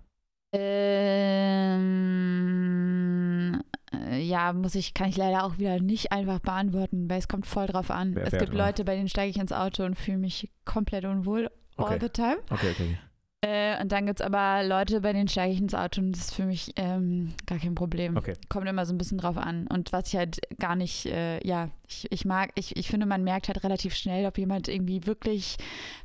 [2.62, 3.62] Ähm,
[3.93, 7.45] äh, ja, muss ich, kann ich leider auch wieder nicht einfach beantworten, weil es kommt
[7.45, 8.16] voll drauf an.
[8.16, 8.66] Wer es gibt immer?
[8.66, 11.97] Leute, bei denen steige ich ins Auto und fühle mich komplett unwohl all Okay.
[12.02, 12.38] the time.
[12.49, 12.97] Okay, okay.
[13.43, 16.26] Äh, und dann gibt es aber Leute, bei denen steige ich ins Auto und das
[16.26, 18.16] ist für mich ähm, gar kein Problem.
[18.16, 18.34] Okay.
[18.49, 19.66] Kommt immer so ein bisschen drauf an.
[19.68, 23.24] Und was ich halt gar nicht, äh, ja, ich, ich mag, ich, ich finde, man
[23.24, 25.58] merkt halt relativ schnell, ob jemand irgendwie wirklich,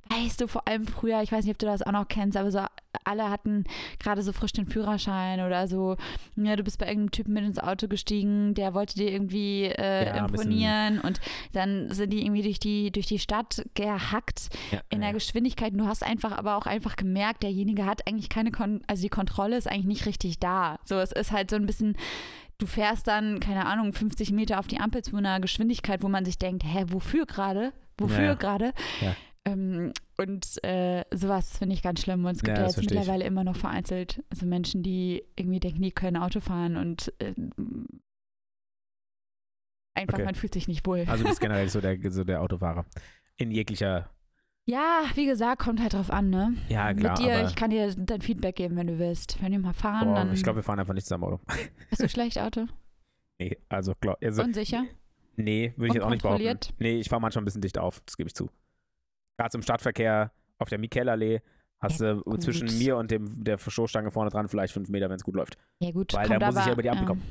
[0.08, 2.50] weißt du, vor allem früher, ich weiß nicht, ob du das auch noch kennst, aber
[2.50, 2.60] so
[3.04, 3.64] alle hatten
[3.98, 5.96] gerade so frisch den Führerschein oder so,
[6.36, 10.06] ja, du bist bei irgendeinem Typen mit ins Auto gestiegen, der wollte dir irgendwie äh,
[10.06, 11.20] Ja, imponieren und
[11.52, 15.14] dann sind die irgendwie durch die, durch die Stadt gehackt Ja, in der ja.
[15.14, 15.72] Geschwindigkeit.
[15.72, 19.08] Und du hast einfach aber auch einfach gemerkt, derjenige hat eigentlich keine, Kon also die
[19.08, 20.78] Kontrolle ist eigentlich nicht richtig da.
[20.84, 21.96] So, es ist halt so ein bisschen,
[22.58, 26.24] du fährst dann, keine Ahnung, 50 Meter auf die Ampel zu einer Geschwindigkeit, wo man
[26.24, 27.72] sich denkt, hä, wofür gerade?
[27.98, 28.72] Wofür Ja, gerade?
[29.00, 29.16] Ja.
[29.44, 32.24] Ähm, und äh, sowas finde ich ganz schlimm.
[32.24, 32.98] Und es gibt Ja, ja, jetzt verstehe ich.
[33.00, 37.32] mittlerweile immer noch vereinzelt also Menschen, die irgendwie denken, die können Auto fahren und äh,
[39.94, 40.24] einfach, Okay.
[40.24, 41.04] man fühlt sich nicht wohl.
[41.06, 42.86] Also, du bist generell so der, so der Autofahrer.
[43.36, 44.10] In jeglicher.
[44.68, 46.54] Ja, wie gesagt, kommt halt drauf an, ne?
[46.68, 47.12] Ja, klar.
[47.16, 49.40] Mit dir, ich kann dir dein Feedback geben, wenn du willst.
[49.40, 51.40] Wenn wir mal fahren, boah, dann ich glaube, wir fahren einfach nicht zusammen Auto.
[51.90, 52.66] bist du schlecht Auto.
[53.38, 54.84] Nee, also, glaub, also Unsicher.
[55.36, 56.58] nee, würde ich jetzt auch nicht behaupten.
[56.78, 58.50] Nee, ich fahre manchmal ein bisschen dicht auf, das gebe ich zu.
[59.38, 61.42] Gerade zum Stadtverkehr auf der Michelallee
[61.78, 62.42] hast Ja, du gut.
[62.42, 65.58] zwischen mir und dem, der Stoßstange vorne dran vielleicht fünf Meter, wenn es gut läuft.
[65.78, 67.08] Ja gut, Weil da muss ich ja über die Ampel ja.
[67.08, 67.22] kommen.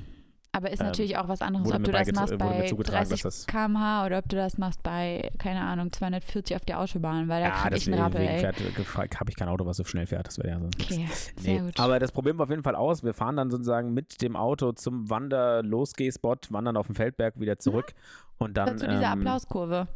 [0.56, 3.22] Aber ist Ähm, natürlich auch was anderes, ob du das machst mir bei zugetragen, dass
[3.22, 7.28] 30 das- km/h oder ob du das machst bei, keine Ahnung, 240 auf der Autobahn,
[7.28, 10.28] weil da Ja, krieg ich einen Rappel, habe ich kein Auto, was so schnell fährt.
[10.28, 10.68] Das wäre ja so.
[10.68, 11.80] Okay, sehr Nee, gut.
[11.80, 13.03] aber das Probieren wir auf jeden Fall aus.
[13.03, 17.93] Wir fahren dann sozusagen mit dem Auto zum Wander-Losgeh-Spot, wandern auf dem Feldberg wieder zurück
[18.38, 19.88] und dann Dazu diese ähm, Applauskurve.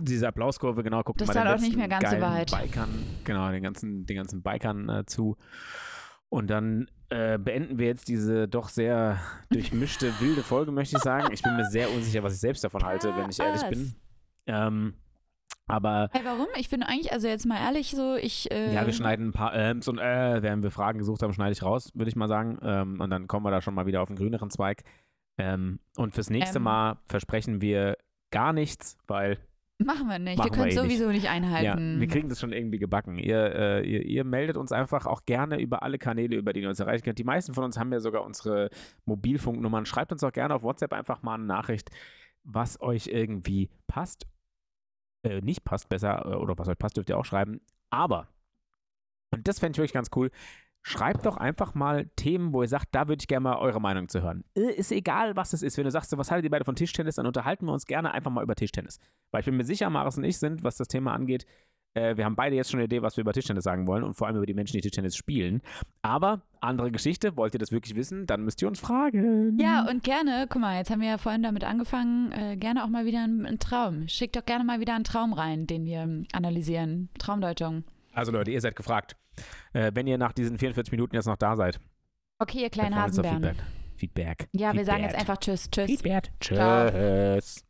[0.00, 2.50] diese Applauskurve, genau, gucken Das wir ist dann auch nicht mehr ganz so weit.
[2.50, 2.88] Bikern,
[3.24, 5.36] genau, den ganzen, den ganzen Bikern äh, zu.
[6.30, 9.20] Und dann äh, beenden wir jetzt diese doch sehr
[9.50, 11.32] durchmischte, wilde Folge, möchte ich sagen.
[11.32, 13.94] Ich bin mir sehr unsicher, was ich selbst davon halte, wenn ich ehrlich bin.
[14.46, 14.94] Ähm,
[15.66, 16.46] aber Hey, warum?
[16.56, 18.50] Ich finde eigentlich, also jetzt mal ehrlich so, ich.
[18.50, 21.52] Äh, ja, wir schneiden ein paar Ähms und äh, während wir Fragen gesucht haben, schneide
[21.52, 22.58] ich raus, würde ich mal sagen.
[22.62, 24.82] Ähm, und dann kommen wir da schon mal wieder auf einen grüneren Zweig.
[25.38, 26.64] Ähm, und fürs nächste Ähm.
[26.64, 27.96] Mal versprechen wir
[28.30, 29.38] gar nichts, weil
[29.82, 30.36] Machen wir nicht.
[30.38, 30.98] Machen wir können es eh nicht.
[30.98, 32.00] sowieso nicht Ja, einhalten.
[32.00, 33.18] wir kriegen das schon irgendwie gebacken.
[33.18, 36.68] Ihr, äh, ihr, ihr meldet uns einfach auch gerne über alle Kanäle, über die ihr
[36.68, 37.18] uns erreichen könnt.
[37.18, 38.68] Die meisten von uns haben ja sogar unsere
[39.06, 39.86] Mobilfunknummern.
[39.86, 41.90] Schreibt uns auch gerne auf WhatsApp einfach mal eine Nachricht,
[42.44, 44.26] was euch irgendwie passt.
[45.26, 47.60] Äh, nicht passt, besser, äh, oder was euch passt, dürft ihr auch schreiben.
[47.90, 48.28] Aber,
[49.34, 50.30] und das fände ich wirklich ganz cool,
[50.82, 54.08] schreibt doch einfach mal Themen, wo ihr sagt, da würde ich gerne mal eure Meinung
[54.08, 54.44] zu hören.
[54.54, 55.76] Äh, Ist egal, was es ist.
[55.76, 58.12] Wenn du sagst, so, was haltet ihr beide von Tischtennis, dann unterhalten wir uns gerne
[58.12, 58.98] einfach mal über Tischtennis.
[59.30, 61.46] Weil ich bin mir sicher, Maris und ich sind, was das Thema angeht,
[61.94, 64.14] äh, wir haben beide jetzt schon eine Idee, was wir über Tischtennis sagen wollen und
[64.14, 65.60] vor allem über die Menschen, die Tischtennis spielen.
[66.02, 69.58] Aber andere Geschichte, wollt ihr das wirklich wissen, dann müsst ihr uns fragen.
[69.58, 72.88] Ja, und gerne, guck mal, jetzt haben wir ja vorhin damit angefangen, äh, gerne auch
[72.88, 74.08] mal wieder einen, einen Traum.
[74.08, 77.08] Schickt doch gerne mal wieder einen Traum rein, den wir analysieren.
[77.18, 77.84] Traumdeutung.
[78.12, 79.16] Also Leute, ihr seid gefragt.
[79.72, 81.78] Äh, wenn ihr nach diesen 44 Minuten jetzt noch da seid,
[82.38, 83.42] Okay, ihr kleinen Hasenbären.
[83.42, 83.64] Feedback.
[83.96, 84.48] Feedback.
[84.52, 85.20] Ja, wir sagen jetzt Feedback.
[85.28, 85.86] einfach Tschüss, Tschüss.
[85.86, 86.30] Feedback.
[86.40, 86.90] Ciao.
[86.90, 87.64] Tschüss.